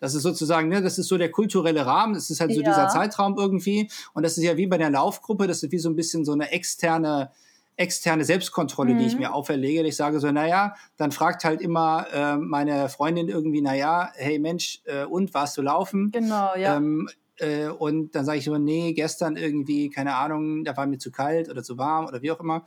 Das 0.00 0.14
ist 0.14 0.22
sozusagen, 0.22 0.68
ne, 0.68 0.82
das 0.82 0.98
ist 0.98 1.08
so 1.08 1.18
der 1.18 1.30
kulturelle 1.30 1.84
Rahmen, 1.84 2.14
das 2.14 2.30
ist 2.30 2.40
halt 2.40 2.52
so 2.52 2.60
ja. 2.60 2.68
dieser 2.68 2.88
Zeitraum 2.88 3.36
irgendwie. 3.36 3.90
Und 4.14 4.22
das 4.22 4.38
ist 4.38 4.44
ja 4.44 4.56
wie 4.56 4.66
bei 4.66 4.78
der 4.78 4.90
Laufgruppe, 4.90 5.46
das 5.46 5.62
ist 5.62 5.72
wie 5.72 5.78
so 5.78 5.88
ein 5.88 5.96
bisschen 5.96 6.24
so 6.24 6.32
eine 6.32 6.52
externe, 6.52 7.30
externe 7.76 8.24
Selbstkontrolle, 8.24 8.94
mhm. 8.94 8.98
die 8.98 9.06
ich 9.06 9.14
mhm. 9.14 9.20
mir 9.20 9.34
auferlege. 9.34 9.86
Ich 9.86 9.96
sage 9.96 10.20
so, 10.20 10.30
naja, 10.30 10.74
dann 10.96 11.12
fragt 11.12 11.44
halt 11.44 11.60
immer 11.60 12.06
äh, 12.12 12.36
meine 12.36 12.88
Freundin 12.88 13.28
irgendwie, 13.28 13.60
naja, 13.60 14.10
hey 14.14 14.38
Mensch, 14.38 14.80
äh, 14.84 15.04
und 15.04 15.34
warst 15.34 15.56
du 15.56 15.62
laufen? 15.62 16.10
Genau, 16.10 16.54
ja. 16.56 16.76
Ähm, 16.76 17.08
äh, 17.38 17.68
und 17.68 18.14
dann 18.14 18.24
sage 18.24 18.38
ich 18.38 18.44
so, 18.44 18.56
nee, 18.58 18.92
gestern 18.92 19.36
irgendwie, 19.36 19.90
keine 19.90 20.16
Ahnung, 20.16 20.64
da 20.64 20.76
war 20.76 20.86
mir 20.86 20.98
zu 20.98 21.10
kalt 21.10 21.48
oder 21.48 21.62
zu 21.62 21.78
warm 21.78 22.06
oder 22.06 22.22
wie 22.22 22.30
auch 22.30 22.40
immer. 22.40 22.64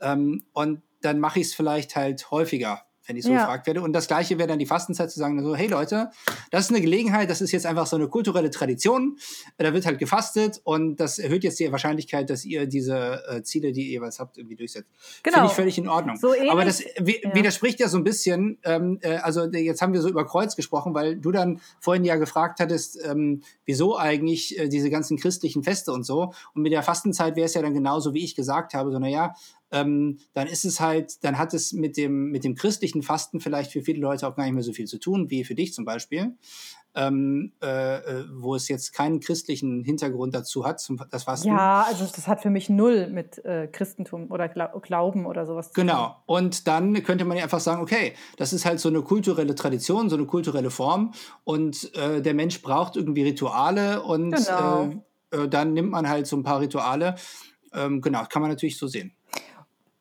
Ähm, 0.00 0.42
und 0.52 0.82
dann 1.02 1.20
mache 1.20 1.40
ich 1.40 1.48
es 1.48 1.54
vielleicht 1.54 1.96
halt 1.96 2.30
häufiger 2.30 2.85
wenn 3.06 3.16
ich 3.16 3.24
so 3.24 3.30
ja. 3.30 3.40
gefragt 3.40 3.66
werde. 3.66 3.82
Und 3.82 3.92
das 3.92 4.08
Gleiche 4.08 4.38
wäre 4.38 4.48
dann 4.48 4.58
die 4.58 4.66
Fastenzeit 4.66 5.10
zu 5.10 5.18
sagen, 5.18 5.42
so, 5.42 5.54
hey 5.54 5.66
Leute, 5.68 6.10
das 6.50 6.66
ist 6.66 6.70
eine 6.70 6.80
Gelegenheit, 6.80 7.30
das 7.30 7.40
ist 7.40 7.52
jetzt 7.52 7.66
einfach 7.66 7.86
so 7.86 7.96
eine 7.96 8.08
kulturelle 8.08 8.50
Tradition. 8.50 9.16
Da 9.58 9.72
wird 9.72 9.86
halt 9.86 9.98
gefastet 9.98 10.60
und 10.64 10.96
das 10.96 11.18
erhöht 11.18 11.44
jetzt 11.44 11.58
die 11.60 11.70
Wahrscheinlichkeit, 11.70 12.30
dass 12.30 12.44
ihr 12.44 12.66
diese 12.66 13.22
äh, 13.28 13.42
Ziele, 13.42 13.72
die 13.72 13.82
ihr 13.82 13.90
jeweils 13.92 14.18
habt, 14.18 14.38
irgendwie 14.38 14.56
durchsetzt. 14.56 14.88
Genau. 15.22 15.36
Finde 15.36 15.48
ich 15.50 15.54
völlig 15.54 15.78
in 15.78 15.88
Ordnung. 15.88 16.16
So 16.16 16.34
Aber 16.50 16.64
das 16.64 16.80
ja. 16.80 17.06
widerspricht 17.06 17.80
ja 17.80 17.88
so 17.88 17.96
ein 17.98 18.04
bisschen, 18.04 18.58
ähm, 18.64 18.98
äh, 19.02 19.16
also 19.16 19.44
jetzt 19.44 19.82
haben 19.82 19.92
wir 19.92 20.02
so 20.02 20.08
über 20.08 20.26
Kreuz 20.26 20.56
gesprochen, 20.56 20.94
weil 20.94 21.16
du 21.16 21.32
dann 21.32 21.60
vorhin 21.80 22.04
ja 22.04 22.16
gefragt 22.16 22.60
hattest, 22.60 22.98
ähm, 23.04 23.42
wieso 23.64 23.96
eigentlich 23.96 24.58
äh, 24.58 24.68
diese 24.68 24.90
ganzen 24.90 25.16
christlichen 25.16 25.62
Feste 25.62 25.92
und 25.92 26.04
so. 26.04 26.32
Und 26.54 26.62
mit 26.62 26.72
der 26.72 26.82
Fastenzeit 26.82 27.36
wäre 27.36 27.46
es 27.46 27.54
ja 27.54 27.62
dann 27.62 27.74
genauso, 27.74 28.14
wie 28.14 28.24
ich 28.24 28.34
gesagt 28.34 28.74
habe, 28.74 28.90
so, 28.90 28.98
naja, 28.98 29.34
ähm, 29.70 30.18
dann 30.32 30.46
ist 30.46 30.64
es 30.64 30.80
halt, 30.80 31.24
dann 31.24 31.38
hat 31.38 31.54
es 31.54 31.72
mit 31.72 31.96
dem, 31.96 32.30
mit 32.30 32.44
dem 32.44 32.54
christlichen 32.54 33.02
Fasten 33.02 33.40
vielleicht 33.40 33.72
für 33.72 33.82
viele 33.82 34.00
Leute 34.00 34.26
auch 34.26 34.36
gar 34.36 34.44
nicht 34.44 34.54
mehr 34.54 34.62
so 34.62 34.72
viel 34.72 34.86
zu 34.86 34.98
tun, 34.98 35.30
wie 35.30 35.44
für 35.44 35.54
dich 35.54 35.74
zum 35.74 35.84
Beispiel, 35.84 36.36
ähm, 36.94 37.52
äh, 37.62 37.96
äh 37.96 38.24
wo 38.32 38.54
es 38.54 38.68
jetzt 38.68 38.92
keinen 38.92 39.20
christlichen 39.20 39.84
Hintergrund 39.84 40.34
dazu 40.34 40.64
hat, 40.64 40.80
zum, 40.80 41.00
das 41.10 41.24
Fasten. 41.24 41.48
Ja, 41.48 41.84
also 41.88 42.04
das 42.04 42.28
hat 42.28 42.40
für 42.40 42.50
mich 42.50 42.68
null 42.68 43.08
mit 43.08 43.44
äh, 43.44 43.66
Christentum 43.66 44.30
oder 44.30 44.48
Glauben 44.48 45.26
oder 45.26 45.46
sowas 45.46 45.72
zu 45.72 45.80
genau. 45.80 45.92
tun. 45.92 46.02
Genau, 46.02 46.22
und 46.26 46.66
dann 46.68 47.02
könnte 47.02 47.24
man 47.24 47.36
ja 47.36 47.42
einfach 47.42 47.60
sagen, 47.60 47.82
okay, 47.82 48.14
das 48.36 48.52
ist 48.52 48.64
halt 48.64 48.80
so 48.80 48.88
eine 48.88 49.02
kulturelle 49.02 49.54
Tradition, 49.54 50.08
so 50.08 50.16
eine 50.16 50.26
kulturelle 50.26 50.70
Form 50.70 51.12
und 51.44 51.94
äh, 51.96 52.22
der 52.22 52.34
Mensch 52.34 52.62
braucht 52.62 52.96
irgendwie 52.96 53.24
Rituale 53.24 54.02
und 54.02 54.30
genau. 54.30 54.84
Äh, 54.84 54.96
äh, 55.30 55.48
dann 55.48 55.72
nimmt 55.72 55.90
man 55.90 56.08
halt 56.08 56.26
so 56.26 56.36
ein 56.36 56.42
paar 56.42 56.60
Rituale. 56.60 57.16
Ähm, 57.72 58.00
genau, 58.00 58.24
kann 58.24 58.42
man 58.42 58.50
natürlich 58.50 58.78
so 58.78 58.86
sehen. 58.86 59.12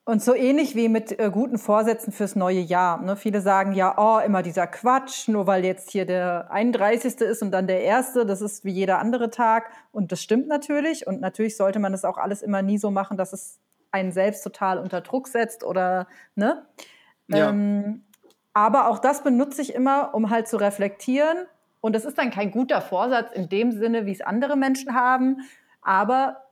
Und 0.08 0.22
so 0.22 0.36
ähnlich 0.36 0.76
wie 0.76 0.88
mit 0.88 1.20
äh, 1.20 1.32
guten 1.32 1.58
Vorsätzen 1.58 2.14
fürs 2.14 2.36
neue 2.36 2.60
Jahr. 2.60 3.02
Ne? 3.02 3.16
Viele 3.16 3.42
sagen 3.42 3.74
ja, 3.74 3.96
oh, 3.98 4.24
immer 4.24 4.44
dieser 4.44 4.68
Quatsch, 4.68 5.28
nur 5.28 5.48
weil 5.48 5.66
jetzt 5.66 5.90
hier 5.90 6.06
der 6.06 6.52
31. 6.52 7.22
ist 7.22 7.42
und 7.42 7.50
dann 7.50 7.66
der 7.66 7.82
erste, 7.82 8.24
das 8.24 8.42
ist 8.42 8.64
wie 8.64 8.72
jeder 8.72 9.00
andere 9.00 9.32
Tag. 9.32 9.72
Und 9.92 10.12
das 10.12 10.22
stimmt 10.22 10.48
natürlich. 10.48 11.08
Und 11.08 11.22
natürlich 11.22 11.58
sollte 11.58 11.80
man 11.80 11.92
das 11.92 12.06
auch 12.06 12.20
alles 12.20 12.44
immer 12.44 12.62
nie 12.62 12.78
so 12.78 12.92
machen, 12.92 13.18
dass 13.18 13.34
es 13.34 13.58
einen 13.90 14.12
selbst 14.12 14.44
total 14.44 14.78
unter 14.78 15.02
Druck 15.02 15.28
setzt 15.28 15.64
oder, 15.64 16.08
ne? 16.36 16.68
Ja. 17.28 17.50
Ähm, 17.50 18.04
aber 18.54 18.90
auch 18.90 19.00
das 19.00 19.24
benutze 19.24 19.64
ich 19.64 19.74
immer, 19.74 20.14
um 20.14 20.30
halt 20.30 20.48
zu 20.48 20.58
reflektieren. 20.58 21.48
Und 21.82 21.96
das 21.96 22.06
ist 22.06 22.20
dann 22.20 22.30
kein 22.30 22.52
guter 22.52 22.80
Vorsatz 22.80 23.32
in 23.34 23.50
dem 23.50 23.72
Sinne, 23.72 24.06
wie 24.06 24.12
es 24.12 24.22
andere 24.22 24.56
Menschen 24.56 24.94
haben, 24.94 25.38
aber 25.82 26.44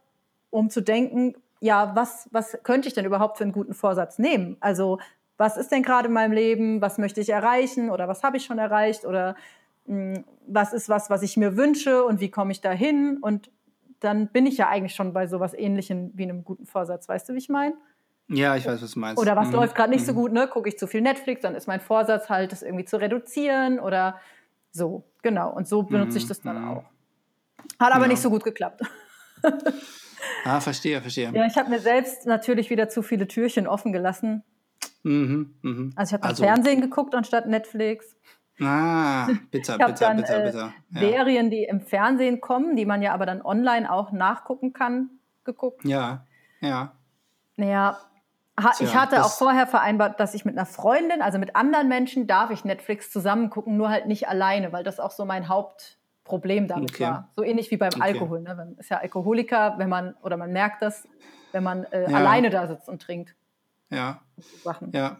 um 0.49 0.69
zu 0.69 0.81
denken, 0.81 1.35
ja, 1.63 1.95
was, 1.95 2.27
was 2.31 2.57
könnte 2.63 2.89
ich 2.89 2.93
denn 2.93 3.05
überhaupt 3.05 3.37
für 3.37 3.45
einen 3.45 3.53
guten 3.53 3.73
Vorsatz 3.73 4.19
nehmen? 4.19 4.57
Also, 4.59 4.99
was 5.37 5.55
ist 5.55 5.71
denn 5.71 5.81
gerade 5.81 6.09
in 6.09 6.13
meinem 6.13 6.33
Leben? 6.33 6.81
Was 6.81 6.97
möchte 6.97 7.21
ich 7.21 7.29
erreichen? 7.29 7.89
Oder 7.89 8.09
was 8.09 8.21
habe 8.21 8.35
ich 8.35 8.43
schon 8.43 8.59
erreicht? 8.59 9.05
Oder 9.05 9.37
mh, 9.85 10.15
hm, 10.15 10.23
was 10.45 10.73
ist 10.73 10.89
was, 10.89 11.09
was 11.09 11.21
ich 11.21 11.37
mir 11.37 11.55
wünsche 11.55 12.03
und 12.03 12.19
wie 12.19 12.29
komme 12.29 12.51
ich 12.51 12.59
dahin? 12.59 13.17
Und 13.21 13.49
dann 14.01 14.27
bin 14.27 14.45
ich 14.45 14.57
ja 14.57 14.67
eigentlich 14.67 14.93
schon 14.93 15.13
bei 15.13 15.25
sowas 15.25 15.53
ähnlichem 15.53 16.11
wie 16.15 16.23
einem 16.23 16.43
guten 16.43 16.65
Vorsatz. 16.65 17.07
Weißt 17.07 17.29
du, 17.29 17.33
wie 17.33 17.37
ich 17.37 17.47
meine? 17.47 17.75
Ja, 18.27 18.57
ich 18.57 18.65
weiß, 18.65 18.81
was 18.81 18.91
du 18.91 18.99
meinst. 18.99 19.21
Oder 19.21 19.37
was 19.37 19.47
mhm. 19.47 19.53
läuft 19.53 19.73
gerade 19.73 19.91
nicht 19.91 20.01
mhm. 20.01 20.07
so 20.07 20.13
gut, 20.15 20.33
ne? 20.33 20.49
Gucke 20.49 20.67
ich 20.67 20.77
zu 20.77 20.85
viel 20.85 20.99
Netflix, 20.99 21.43
dann 21.43 21.55
ist 21.55 21.67
mein 21.67 21.79
Vorsatz 21.79 22.29
halt, 22.29 22.51
das 22.51 22.61
irgendwie 22.61 22.83
zu 22.83 22.97
reduzieren 22.97 23.79
oder 23.79 24.19
so. 24.71 25.05
Genau. 25.21 25.49
Und 25.53 25.65
so 25.65 25.83
benutze 25.83 26.11
mhm. 26.11 26.17
ich 26.17 26.27
das 26.27 26.41
dann 26.41 26.61
mhm. 26.61 26.67
auch. 26.67 26.83
Hat 27.79 27.93
aber 27.93 28.03
ja. 28.03 28.09
nicht 28.09 28.21
so 28.21 28.29
gut 28.29 28.43
geklappt. 28.43 28.81
Ah, 30.45 30.59
verstehe, 30.59 31.01
verstehe. 31.01 31.31
Ja, 31.33 31.45
ich 31.45 31.57
habe 31.57 31.69
mir 31.69 31.79
selbst 31.79 32.25
natürlich 32.25 32.69
wieder 32.69 32.89
zu 32.89 33.01
viele 33.01 33.27
Türchen 33.27 33.67
offen 33.67 33.93
gelassen. 33.93 34.43
Mhm, 35.03 35.55
mh. 35.61 35.91
Also 35.95 36.09
ich 36.09 36.13
habe 36.13 36.29
also, 36.29 36.43
Fernsehen 36.43 36.81
geguckt 36.81 37.13
anstatt 37.15 37.47
Netflix. 37.47 38.15
Ah, 38.59 39.27
bitter, 39.51 39.77
bitter, 39.77 39.93
dann, 39.93 40.17
bitter, 40.17 40.39
bitter. 40.39 40.73
Äh, 40.93 40.95
ja. 40.95 40.99
Serien, 40.99 41.49
die 41.49 41.63
im 41.63 41.81
Fernsehen 41.81 42.41
kommen, 42.41 42.75
die 42.75 42.85
man 42.85 43.01
ja 43.01 43.13
aber 43.13 43.25
dann 43.25 43.41
online 43.41 43.91
auch 43.91 44.11
nachgucken 44.11 44.73
kann, 44.73 45.09
geguckt. 45.43 45.83
Ja, 45.85 46.25
ja. 46.61 46.93
Naja, 47.55 47.97
ha, 48.59 48.71
Tja, 48.71 48.85
ich 48.85 48.95
hatte 48.95 49.23
auch 49.23 49.31
vorher 49.31 49.67
vereinbart, 49.67 50.19
dass 50.19 50.33
ich 50.33 50.45
mit 50.45 50.57
einer 50.57 50.65
Freundin, 50.65 51.21
also 51.21 51.39
mit 51.39 51.55
anderen 51.55 51.87
Menschen, 51.87 52.27
darf 52.27 52.49
ich 52.51 52.63
Netflix 52.63 53.11
zusammen 53.11 53.49
gucken, 53.49 53.77
nur 53.77 53.89
halt 53.89 54.07
nicht 54.07 54.27
alleine, 54.27 54.71
weil 54.71 54.83
das 54.83 54.99
auch 54.99 55.11
so 55.11 55.25
mein 55.25 55.49
Haupt 55.49 55.97
Problem 56.23 56.67
damit 56.67 56.91
okay. 56.91 57.03
war. 57.03 57.31
So 57.35 57.43
ähnlich 57.43 57.69
wie 57.71 57.77
beim 57.77 57.91
okay. 57.93 58.01
Alkohol. 58.01 58.41
Ne? 58.41 58.55
Man 58.55 58.77
ist 58.77 58.89
ja 58.89 58.97
Alkoholiker, 58.97 59.75
wenn 59.77 59.89
man, 59.89 60.15
oder 60.23 60.37
man 60.37 60.51
merkt 60.51 60.81
das, 60.81 61.07
wenn 61.51 61.63
man 61.63 61.83
äh, 61.85 62.09
ja. 62.09 62.17
alleine 62.17 62.49
da 62.49 62.67
sitzt 62.67 62.87
und 62.87 63.01
trinkt. 63.01 63.35
Ja. 63.89 64.21
Ja. 64.65 65.17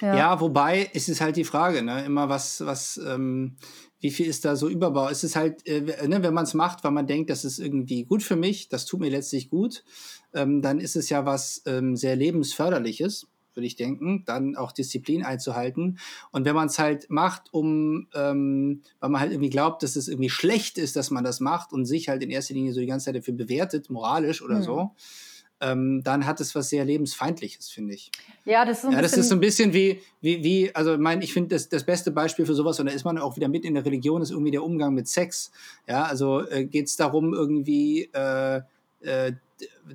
ja. 0.00 0.14
Ja, 0.14 0.40
wobei 0.40 0.88
ist 0.92 1.08
es 1.08 1.20
halt 1.20 1.36
die 1.36 1.44
Frage, 1.44 1.82
ne? 1.82 2.04
Immer 2.04 2.28
was, 2.28 2.64
was, 2.64 2.96
ähm, 2.96 3.56
wie 4.00 4.10
viel 4.10 4.26
ist 4.26 4.44
da 4.44 4.54
so 4.54 4.68
Überbau? 4.68 5.08
Es 5.08 5.24
ist 5.24 5.34
halt, 5.34 5.66
äh, 5.66 5.80
ne, 5.80 6.22
wenn 6.22 6.34
man 6.34 6.44
es 6.44 6.54
macht, 6.54 6.84
weil 6.84 6.92
man 6.92 7.06
denkt, 7.06 7.28
das 7.30 7.44
ist 7.44 7.58
irgendwie 7.58 8.04
gut 8.04 8.22
für 8.22 8.36
mich, 8.36 8.68
das 8.68 8.86
tut 8.86 9.00
mir 9.00 9.10
letztlich 9.10 9.50
gut, 9.50 9.84
ähm, 10.32 10.62
dann 10.62 10.78
ist 10.78 10.96
es 10.96 11.10
ja 11.10 11.26
was 11.26 11.62
ähm, 11.66 11.96
sehr 11.96 12.14
lebensförderliches 12.14 13.26
würde 13.54 13.66
ich 13.66 13.76
denken, 13.76 14.24
dann 14.26 14.56
auch 14.56 14.72
Disziplin 14.72 15.24
einzuhalten. 15.24 15.98
Und 16.30 16.44
wenn 16.44 16.54
man 16.54 16.66
es 16.68 16.78
halt 16.78 17.10
macht, 17.10 17.52
um, 17.52 18.08
ähm, 18.14 18.82
weil 19.00 19.10
man 19.10 19.20
halt 19.20 19.32
irgendwie 19.32 19.50
glaubt, 19.50 19.82
dass 19.82 19.96
es 19.96 20.08
irgendwie 20.08 20.30
schlecht 20.30 20.78
ist, 20.78 20.96
dass 20.96 21.10
man 21.10 21.24
das 21.24 21.40
macht 21.40 21.72
und 21.72 21.84
sich 21.86 22.08
halt 22.08 22.22
in 22.22 22.30
erster 22.30 22.54
Linie 22.54 22.72
so 22.72 22.80
die 22.80 22.86
ganze 22.86 23.06
Zeit 23.06 23.16
dafür 23.16 23.34
bewertet, 23.34 23.90
moralisch 23.90 24.42
oder 24.42 24.56
mhm. 24.56 24.62
so, 24.62 24.90
ähm, 25.60 26.02
dann 26.02 26.26
hat 26.26 26.40
es 26.40 26.54
was 26.54 26.68
sehr 26.68 26.84
lebensfeindliches, 26.84 27.70
finde 27.70 27.94
ich. 27.94 28.10
Ja, 28.44 28.64
das 28.64 28.78
ist, 28.78 28.82
so 28.82 28.90
ja, 28.90 29.00
das 29.00 29.16
ist 29.16 29.28
so 29.28 29.34
ein 29.34 29.40
bisschen 29.40 29.72
wie, 29.72 30.00
wie, 30.20 30.42
wie 30.42 30.74
also 30.74 30.98
mein, 30.98 31.22
ich 31.22 31.32
finde 31.32 31.54
das, 31.54 31.68
das 31.68 31.84
beste 31.84 32.10
Beispiel 32.10 32.44
für 32.44 32.54
sowas, 32.54 32.80
und 32.80 32.86
da 32.86 32.92
ist 32.92 33.04
man 33.04 33.18
auch 33.18 33.36
wieder 33.36 33.48
mit 33.48 33.64
in 33.64 33.74
der 33.74 33.84
Religion, 33.84 34.20
ist 34.20 34.30
irgendwie 34.30 34.50
der 34.50 34.64
Umgang 34.64 34.94
mit 34.94 35.08
Sex. 35.08 35.52
Ja, 35.88 36.04
also 36.04 36.46
äh, 36.48 36.64
geht 36.64 36.86
es 36.86 36.96
darum, 36.96 37.32
irgendwie 37.32 38.10
äh, 38.12 38.62
äh, 39.04 39.32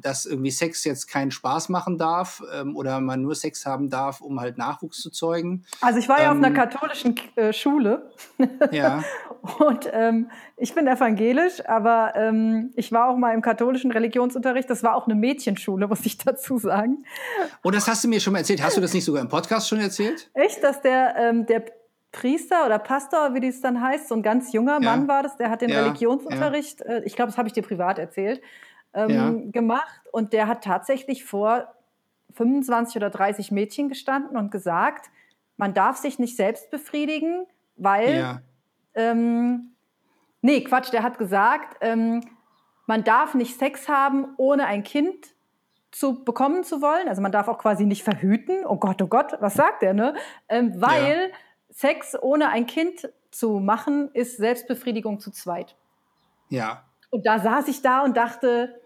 dass 0.01 0.25
irgendwie 0.25 0.51
Sex 0.51 0.83
jetzt 0.85 1.07
keinen 1.07 1.31
Spaß 1.31 1.69
machen 1.69 1.97
darf 1.97 2.41
ähm, 2.53 2.75
oder 2.75 2.99
man 3.01 3.21
nur 3.21 3.35
Sex 3.35 3.65
haben 3.65 3.89
darf, 3.89 4.21
um 4.21 4.39
halt 4.39 4.57
Nachwuchs 4.57 5.01
zu 5.01 5.09
zeugen. 5.09 5.65
Also 5.81 5.99
ich 5.99 6.07
war 6.07 6.21
ja 6.21 6.31
auf 6.31 6.37
einer 6.37 6.47
ähm, 6.47 6.53
katholischen 6.53 7.15
äh, 7.35 7.53
Schule. 7.53 8.11
Ja. 8.71 9.03
Und 9.59 9.89
ähm, 9.93 10.29
ich 10.57 10.75
bin 10.75 10.87
evangelisch, 10.87 11.65
aber 11.65 12.13
ähm, 12.15 12.71
ich 12.75 12.91
war 12.91 13.09
auch 13.09 13.17
mal 13.17 13.33
im 13.33 13.41
katholischen 13.41 13.91
Religionsunterricht. 13.91 14.69
Das 14.69 14.83
war 14.83 14.95
auch 14.95 15.05
eine 15.05 15.15
Mädchenschule, 15.15 15.87
muss 15.87 16.05
ich 16.05 16.17
dazu 16.17 16.57
sagen. 16.57 17.03
Oh, 17.63 17.71
das 17.71 17.87
hast 17.87 18.03
du 18.03 18.09
mir 18.09 18.19
schon 18.19 18.33
mal 18.33 18.39
erzählt. 18.39 18.61
Hast 18.61 18.77
du 18.77 18.81
das 18.81 18.93
nicht 18.93 19.05
sogar 19.05 19.21
im 19.21 19.29
Podcast 19.29 19.69
schon 19.69 19.79
erzählt? 19.79 20.29
Echt, 20.33 20.63
dass 20.63 20.81
der, 20.81 21.15
ähm, 21.17 21.45
der 21.45 21.63
Priester 22.11 22.65
oder 22.65 22.79
Pastor, 22.79 23.33
wie 23.33 23.47
es 23.47 23.61
dann 23.61 23.81
heißt, 23.81 24.07
so 24.07 24.15
ein 24.15 24.23
ganz 24.23 24.51
junger 24.51 24.73
ja. 24.73 24.79
Mann 24.79 25.07
war 25.07 25.23
das, 25.23 25.37
der 25.37 25.49
hat 25.49 25.61
den 25.61 25.69
ja. 25.69 25.83
Religionsunterricht, 25.83 26.81
ja. 26.81 26.85
Äh, 26.85 27.03
ich 27.05 27.15
glaube, 27.15 27.29
das 27.29 27.37
habe 27.37 27.47
ich 27.47 27.53
dir 27.53 27.63
privat 27.63 27.99
erzählt, 27.99 28.41
ähm, 28.93 29.09
ja. 29.09 29.33
gemacht 29.51 30.01
und 30.11 30.33
der 30.33 30.47
hat 30.47 30.63
tatsächlich 30.63 31.25
vor 31.25 31.73
25 32.33 32.97
oder 32.97 33.09
30 33.09 33.51
Mädchen 33.51 33.89
gestanden 33.89 34.37
und 34.37 34.51
gesagt, 34.51 35.09
man 35.57 35.73
darf 35.73 35.97
sich 35.97 36.19
nicht 36.19 36.35
selbst 36.35 36.71
befriedigen, 36.71 37.45
weil, 37.75 38.17
ja. 38.17 38.41
ähm, 38.95 39.71
nee, 40.41 40.63
Quatsch, 40.63 40.93
der 40.93 41.03
hat 41.03 41.17
gesagt, 41.17 41.77
ähm, 41.81 42.21
man 42.85 43.03
darf 43.03 43.35
nicht 43.35 43.57
Sex 43.59 43.87
haben, 43.87 44.33
ohne 44.37 44.65
ein 44.65 44.83
Kind 44.83 45.33
zu 45.91 46.23
bekommen 46.23 46.63
zu 46.63 46.81
wollen. 46.81 47.07
Also 47.07 47.21
man 47.21 47.31
darf 47.31 47.47
auch 47.47 47.57
quasi 47.57 47.85
nicht 47.85 48.03
verhüten. 48.03 48.65
Oh 48.65 48.77
Gott, 48.77 49.01
oh 49.01 49.07
Gott, 49.07 49.33
was 49.39 49.55
sagt 49.55 49.83
er, 49.83 49.93
ne? 49.93 50.15
Ähm, 50.47 50.79
weil 50.79 51.29
ja. 51.29 51.35
Sex 51.69 52.15
ohne 52.21 52.49
ein 52.49 52.65
Kind 52.65 53.09
zu 53.31 53.59
machen, 53.59 54.09
ist 54.13 54.37
Selbstbefriedigung 54.37 55.19
zu 55.19 55.31
zweit. 55.31 55.75
Ja. 56.49 56.83
Und 57.09 57.25
da 57.25 57.39
saß 57.39 57.67
ich 57.67 57.81
da 57.81 58.03
und 58.03 58.15
dachte, 58.15 58.79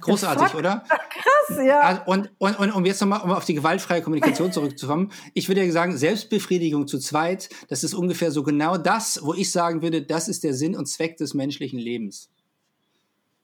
Großartig, 0.00 0.54
oder? 0.54 0.82
Krass, 0.88 1.58
ja. 1.62 1.80
Also, 1.80 2.02
und, 2.06 2.30
und, 2.38 2.58
und 2.58 2.72
um 2.72 2.86
jetzt 2.86 3.02
nochmal 3.02 3.20
um 3.20 3.32
auf 3.32 3.44
die 3.44 3.52
gewaltfreie 3.52 4.00
Kommunikation 4.00 4.50
zurückzukommen, 4.50 5.12
ich 5.34 5.48
würde 5.48 5.62
ja 5.62 5.70
sagen, 5.70 5.96
Selbstbefriedigung 5.96 6.86
zu 6.86 6.98
zweit, 6.98 7.50
das 7.68 7.84
ist 7.84 7.92
ungefähr 7.92 8.30
so 8.30 8.42
genau 8.42 8.78
das, 8.78 9.20
wo 9.22 9.34
ich 9.34 9.52
sagen 9.52 9.82
würde, 9.82 10.00
das 10.00 10.28
ist 10.28 10.42
der 10.42 10.54
Sinn 10.54 10.74
und 10.74 10.86
Zweck 10.86 11.18
des 11.18 11.34
menschlichen 11.34 11.78
Lebens. 11.78 12.30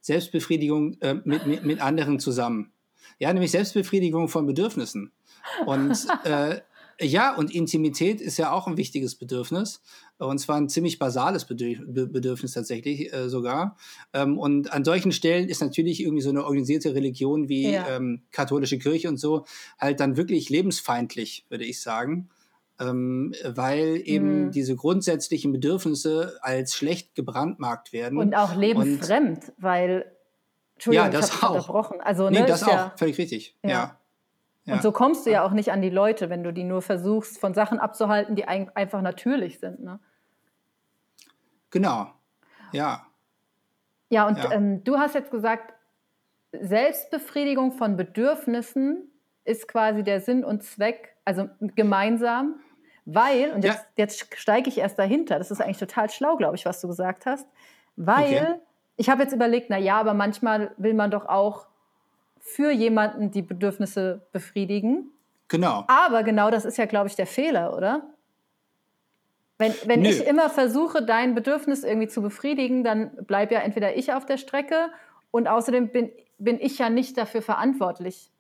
Selbstbefriedigung 0.00 0.96
äh, 1.00 1.14
mit, 1.24 1.46
mit, 1.46 1.64
mit 1.66 1.80
anderen 1.82 2.18
zusammen. 2.18 2.72
Ja, 3.18 3.30
nämlich 3.34 3.50
Selbstbefriedigung 3.50 4.28
von 4.28 4.46
Bedürfnissen. 4.46 5.12
Und 5.66 6.06
äh, 6.24 6.60
ja, 7.02 7.34
und 7.34 7.54
Intimität 7.54 8.22
ist 8.22 8.38
ja 8.38 8.50
auch 8.52 8.66
ein 8.66 8.78
wichtiges 8.78 9.14
Bedürfnis. 9.14 9.82
Und 10.26 10.38
zwar 10.38 10.56
ein 10.56 10.68
ziemlich 10.68 10.98
basales 10.98 11.46
Bedürfnis 11.46 12.52
tatsächlich 12.52 13.12
äh, 13.12 13.28
sogar. 13.28 13.76
Ähm, 14.12 14.38
und 14.38 14.72
an 14.72 14.85
solchen 14.85 15.12
Stellen 15.12 15.48
ist 15.48 15.62
natürlich 15.62 16.02
irgendwie 16.02 16.22
so 16.22 16.28
eine 16.28 16.44
organisierte 16.44 16.94
Religion 16.94 17.48
wie 17.48 17.72
ja. 17.72 17.96
ähm, 17.96 18.22
katholische 18.30 18.78
Kirche 18.78 19.09
und 19.09 19.16
so 19.16 19.46
halt 19.78 20.00
dann 20.00 20.16
wirklich 20.16 20.50
lebensfeindlich, 20.50 21.46
würde 21.48 21.64
ich 21.64 21.80
sagen. 21.80 22.28
Ähm, 22.78 23.35
weil 23.44 24.02
eben 24.04 24.46
mhm. 24.46 24.50
diese 24.52 24.76
grundsätzlichen 24.76 25.52
Bedürfnisse 25.52 26.38
als 26.40 26.74
schlecht 26.74 27.14
gebrandmarkt 27.14 27.92
werden. 27.92 28.18
Und 28.18 28.35
auch 28.35 28.54
lebensfremd, 28.54 29.48
und, 29.48 29.62
weil, 29.62 30.06
Entschuldigung, 30.74 31.06
ja, 31.06 31.12
das 31.12 31.35
ich 31.35 31.42
auch. 31.42 31.50
unterbrochen. 31.56 32.00
Also, 32.00 32.30
nee, 32.30 32.40
ne, 32.40 32.46
das 32.46 32.62
auch, 32.62 32.68
ja, 32.68 32.94
völlig 32.96 33.18
richtig, 33.18 33.54
ja. 33.62 33.70
ja. 33.70 34.00
Ja. 34.64 34.74
Und 34.74 34.83
so 34.83 34.92
kommst 34.92 35.26
du 35.26 35.30
ja 35.30 35.44
auch 35.44 35.52
nicht 35.52 35.72
an 35.72 35.83
die 35.83 35.90
Leute, 35.90 36.30
wenn 36.30 36.44
du 36.44 36.52
die 36.52 36.64
nur 36.64 36.83
versuchst, 36.83 37.38
von 37.38 37.54
Sachen 37.54 37.78
abzuhalten, 37.78 38.37
die 38.37 38.44
ein, 38.44 38.70
einfach 38.76 39.02
natürlich 39.02 39.59
sind. 39.59 39.83
Ne? 39.83 39.98
Genau, 41.70 42.11
ja. 42.72 43.06
Ja, 44.09 44.26
und 44.26 44.38
ja. 44.38 44.52
Ähm, 44.52 44.83
du 44.83 44.98
hast 44.98 45.14
jetzt 45.14 45.30
gesagt, 45.30 45.72
Selbstbefriedigung 46.52 47.72
von 47.72 47.96
Bedürfnissen 47.96 49.11
ist 49.44 49.68
quasi 49.68 50.02
der 50.02 50.20
Sinn 50.20 50.44
und 50.44 50.62
Zweck, 50.62 51.16
also 51.24 51.48
gemeinsam, 51.76 52.56
weil, 53.04 53.52
und 53.52 53.64
jetzt, 53.64 53.83
ja. 53.96 54.04
jetzt 54.04 54.37
steige 54.37 54.68
ich 54.68 54.78
erst 54.78 54.98
dahinter, 54.98 55.38
das 55.38 55.50
ist 55.50 55.61
eigentlich 55.61 55.78
total 55.78 56.11
schlau, 56.11 56.37
glaube 56.37 56.56
ich, 56.56 56.66
was 56.66 56.80
du 56.80 56.88
gesagt 56.88 57.26
hast, 57.26 57.48
weil 57.96 58.24
okay. 58.24 58.54
ich 58.96 59.09
habe 59.09 59.22
jetzt 59.22 59.33
überlegt, 59.33 59.70
na 59.70 59.78
ja, 59.78 59.98
aber 59.98 60.14
manchmal 60.14 60.72
will 60.76 60.94
man 60.94 61.11
doch 61.11 61.26
auch 61.26 61.66
für 62.40 62.70
jemanden 62.70 63.30
die 63.30 63.42
Bedürfnisse 63.42 64.26
befriedigen. 64.33 65.11
Genau. 65.48 65.85
Aber 65.88 66.22
genau 66.22 66.50
das 66.50 66.64
ist 66.64 66.78
ja, 66.78 66.87
glaube 66.87 67.09
ich, 67.09 67.16
der 67.16 67.26
Fehler, 67.26 67.76
oder? 67.76 68.02
Wenn, 69.60 69.74
wenn 69.84 70.02
ich 70.06 70.26
immer 70.26 70.48
versuche, 70.48 71.04
dein 71.04 71.34
Bedürfnis 71.34 71.84
irgendwie 71.84 72.08
zu 72.08 72.22
befriedigen, 72.22 72.82
dann 72.82 73.10
bleibe 73.26 73.52
ja 73.52 73.60
entweder 73.60 73.94
ich 73.94 74.14
auf 74.14 74.24
der 74.24 74.38
Strecke 74.38 74.88
und 75.30 75.48
außerdem 75.48 75.90
bin, 75.90 76.10
bin 76.38 76.58
ich 76.58 76.78
ja 76.78 76.88
nicht 76.88 77.18
dafür 77.18 77.42
verantwortlich. 77.42 78.30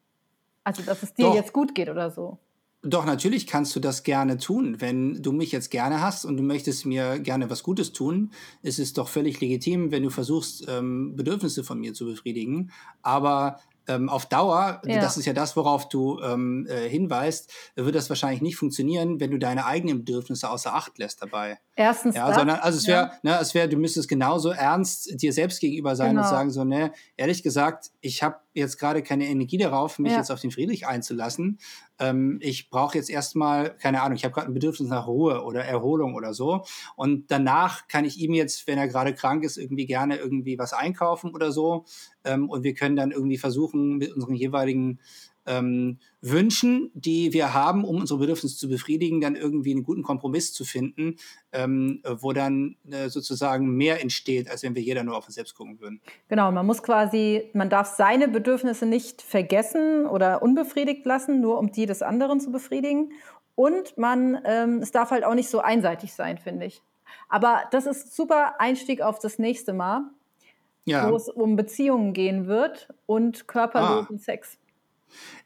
Also, 0.64 0.80
dass 0.80 1.02
es 1.02 1.12
dir 1.12 1.26
Doch. 1.26 1.34
jetzt 1.34 1.52
gut 1.52 1.74
geht 1.74 1.90
oder 1.90 2.10
so. 2.10 2.38
Doch, 2.82 3.04
natürlich 3.04 3.46
kannst 3.46 3.76
du 3.76 3.80
das 3.80 4.02
gerne 4.02 4.38
tun. 4.38 4.80
Wenn 4.80 5.22
du 5.22 5.32
mich 5.32 5.52
jetzt 5.52 5.70
gerne 5.70 6.00
hast 6.00 6.24
und 6.24 6.38
du 6.38 6.42
möchtest 6.42 6.86
mir 6.86 7.18
gerne 7.18 7.50
was 7.50 7.62
Gutes 7.62 7.92
tun, 7.92 8.30
ist 8.62 8.78
es 8.78 8.94
doch 8.94 9.08
völlig 9.08 9.42
legitim, 9.42 9.90
wenn 9.90 10.02
du 10.02 10.08
versuchst, 10.08 10.64
ähm, 10.68 11.14
Bedürfnisse 11.16 11.64
von 11.64 11.78
mir 11.78 11.92
zu 11.92 12.06
befriedigen. 12.06 12.70
Aber 13.02 13.60
ähm, 13.90 14.08
auf 14.08 14.26
Dauer, 14.26 14.80
ja. 14.86 15.00
das 15.00 15.16
ist 15.16 15.26
ja 15.26 15.32
das, 15.32 15.56
worauf 15.56 15.88
du 15.88 16.20
ähm, 16.20 16.66
äh, 16.68 16.88
hinweist, 16.88 17.52
wird 17.74 17.94
das 17.94 18.08
wahrscheinlich 18.08 18.40
nicht 18.40 18.56
funktionieren, 18.56 19.20
wenn 19.20 19.30
du 19.30 19.38
deine 19.38 19.66
eigenen 19.66 19.98
Bedürfnisse 19.98 20.48
außer 20.48 20.74
Acht 20.74 20.98
lässt 20.98 21.22
dabei. 21.22 21.58
Erstens 21.74 22.14
ja, 22.14 22.32
sondern 22.32 22.60
also 22.60 22.78
es 22.78 22.86
wäre, 22.86 23.12
ja. 23.22 23.34
ne, 23.34 23.38
es 23.40 23.54
wäre, 23.54 23.68
du 23.68 23.76
müsstest 23.76 24.08
genauso 24.08 24.50
ernst 24.50 25.20
dir 25.20 25.32
selbst 25.32 25.60
gegenüber 25.60 25.96
sein 25.96 26.10
genau. 26.10 26.22
und 26.22 26.28
sagen 26.28 26.50
so, 26.50 26.64
ne, 26.64 26.92
ehrlich 27.16 27.42
gesagt, 27.42 27.90
ich 28.00 28.22
habe 28.22 28.36
jetzt 28.54 28.78
gerade 28.78 29.02
keine 29.02 29.26
Energie 29.26 29.58
darauf, 29.58 29.98
mich 29.98 30.12
ja. 30.12 30.18
jetzt 30.18 30.30
auf 30.30 30.40
den 30.40 30.50
Friedrich 30.50 30.86
einzulassen. 30.86 31.58
Ähm, 32.00 32.38
ich 32.42 32.70
brauche 32.70 32.96
jetzt 32.96 33.10
erstmal, 33.10 33.76
keine 33.76 34.02
Ahnung, 34.02 34.16
ich 34.16 34.24
habe 34.24 34.34
gerade 34.34 34.48
ein 34.48 34.54
Bedürfnis 34.54 34.88
nach 34.88 35.06
Ruhe 35.06 35.44
oder 35.44 35.64
Erholung 35.64 36.14
oder 36.14 36.34
so. 36.34 36.64
Und 36.96 37.30
danach 37.30 37.86
kann 37.86 38.04
ich 38.04 38.18
ihm 38.18 38.32
jetzt, 38.32 38.66
wenn 38.66 38.78
er 38.78 38.88
gerade 38.88 39.14
krank 39.14 39.44
ist, 39.44 39.58
irgendwie 39.58 39.86
gerne 39.86 40.16
irgendwie 40.16 40.58
was 40.58 40.72
einkaufen 40.72 41.34
oder 41.34 41.52
so. 41.52 41.84
Ähm, 42.24 42.48
und 42.50 42.64
wir 42.64 42.74
können 42.74 42.96
dann 42.96 43.12
irgendwie 43.12 43.38
versuchen, 43.38 43.98
mit 43.98 44.12
unseren 44.12 44.34
jeweiligen 44.34 44.98
ähm, 45.46 45.98
Wünschen, 46.20 46.90
die 46.94 47.32
wir 47.32 47.54
haben, 47.54 47.84
um 47.84 47.96
unsere 47.96 48.18
Bedürfnisse 48.20 48.56
zu 48.56 48.68
befriedigen, 48.68 49.20
dann 49.20 49.36
irgendwie 49.36 49.72
einen 49.72 49.82
guten 49.82 50.02
Kompromiss 50.02 50.52
zu 50.52 50.64
finden, 50.64 51.16
ähm, 51.52 52.02
wo 52.18 52.32
dann 52.32 52.76
äh, 52.90 53.08
sozusagen 53.08 53.74
mehr 53.76 54.00
entsteht, 54.00 54.50
als 54.50 54.62
wenn 54.62 54.74
wir 54.74 54.82
jeder 54.82 55.02
nur 55.02 55.16
auf 55.16 55.26
uns 55.26 55.34
selbst 55.34 55.54
gucken 55.54 55.80
würden. 55.80 56.00
Genau, 56.28 56.52
man 56.52 56.66
muss 56.66 56.82
quasi, 56.82 57.50
man 57.54 57.70
darf 57.70 57.94
seine 57.96 58.28
Bedürfnisse 58.28 58.86
nicht 58.86 59.22
vergessen 59.22 60.06
oder 60.06 60.42
unbefriedigt 60.42 61.04
lassen, 61.06 61.40
nur 61.40 61.58
um 61.58 61.72
die 61.72 61.86
des 61.86 62.02
anderen 62.02 62.40
zu 62.40 62.52
befriedigen. 62.52 63.12
Und 63.54 63.98
man, 63.98 64.40
ähm, 64.44 64.78
es 64.82 64.90
darf 64.90 65.10
halt 65.10 65.24
auch 65.24 65.34
nicht 65.34 65.50
so 65.50 65.60
einseitig 65.60 66.14
sein, 66.14 66.38
finde 66.38 66.66
ich. 66.66 66.82
Aber 67.28 67.62
das 67.70 67.86
ist 67.86 68.14
super 68.14 68.60
Einstieg 68.60 69.02
auf 69.02 69.18
das 69.18 69.38
nächste 69.38 69.72
Mal, 69.72 70.04
ja. 70.84 71.10
wo 71.10 71.16
es 71.16 71.28
um 71.28 71.56
Beziehungen 71.56 72.12
gehen 72.12 72.46
wird 72.46 72.88
und 73.06 73.48
körperlosen 73.48 74.16
ah. 74.16 74.22
Sex. 74.22 74.59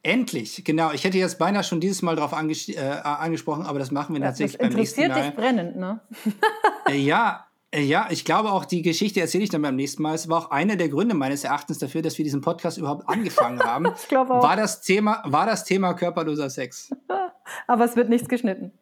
Endlich, 0.03 0.65
genau. 0.65 0.93
Ich 0.93 1.05
hätte 1.05 1.19
jetzt 1.19 1.39
beinahe 1.39 1.65
schon 1.65 1.81
dieses 1.81 2.03
Mal 2.03 2.17
darauf 2.17 2.35
anges 2.35 2.69
äh, 2.69 2.79
angesprochen, 2.79 3.65
aber 3.65 3.79
das 3.79 3.91
machen 3.91 4.15
wir 4.15 4.21
ja, 4.21 4.29
tatsächlich 4.29 4.59
beim 4.59 4.73
nächsten 4.73 5.01
Mal. 5.01 5.09
Das 5.09 5.17
interessiert 5.17 5.35
dich 5.35 5.45
brennend, 5.45 5.77
ne? 5.77 6.01
äh, 6.89 6.97
ja, 6.97 7.47
äh, 7.75 7.81
ja, 7.81 8.07
ich 8.11 8.25
glaube 8.25 8.53
auch, 8.53 8.65
die 8.65 8.83
Geschichte 8.83 9.21
erzähle 9.21 9.45
ich 9.45 9.51
dann 9.51 9.63
beim 9.63 9.77
nächsten 9.77 10.03
Mal. 10.03 10.15
Es 10.15 10.29
war 10.29 10.39
auch 10.39 10.51
einer 10.51 10.77
der 10.77 10.89
Gründe 10.89 11.15
meines 11.15 11.45
Erachtens 11.45 11.79
dafür, 11.79 12.03
dass 12.03 12.17
wir 12.19 12.25
diesen 12.25 12.41
Podcast 12.41 12.79
überhaupt 12.79 13.09
angefangen 13.09 13.61
haben. 13.61 13.87
ich 14.01 14.09
glaube 14.09 14.35
auch. 14.35 14.43
War 14.43 14.57
das 14.57 14.81
Thema, 14.81 15.23
war 15.25 15.47
das 15.47 15.65
Thema 15.65 15.95
körperloser 15.95 16.51
Sex. 16.51 16.95
aber 17.67 17.85
es 17.85 17.97
wird 17.97 18.09
nichts 18.09 18.29
geschnitten. 18.29 18.73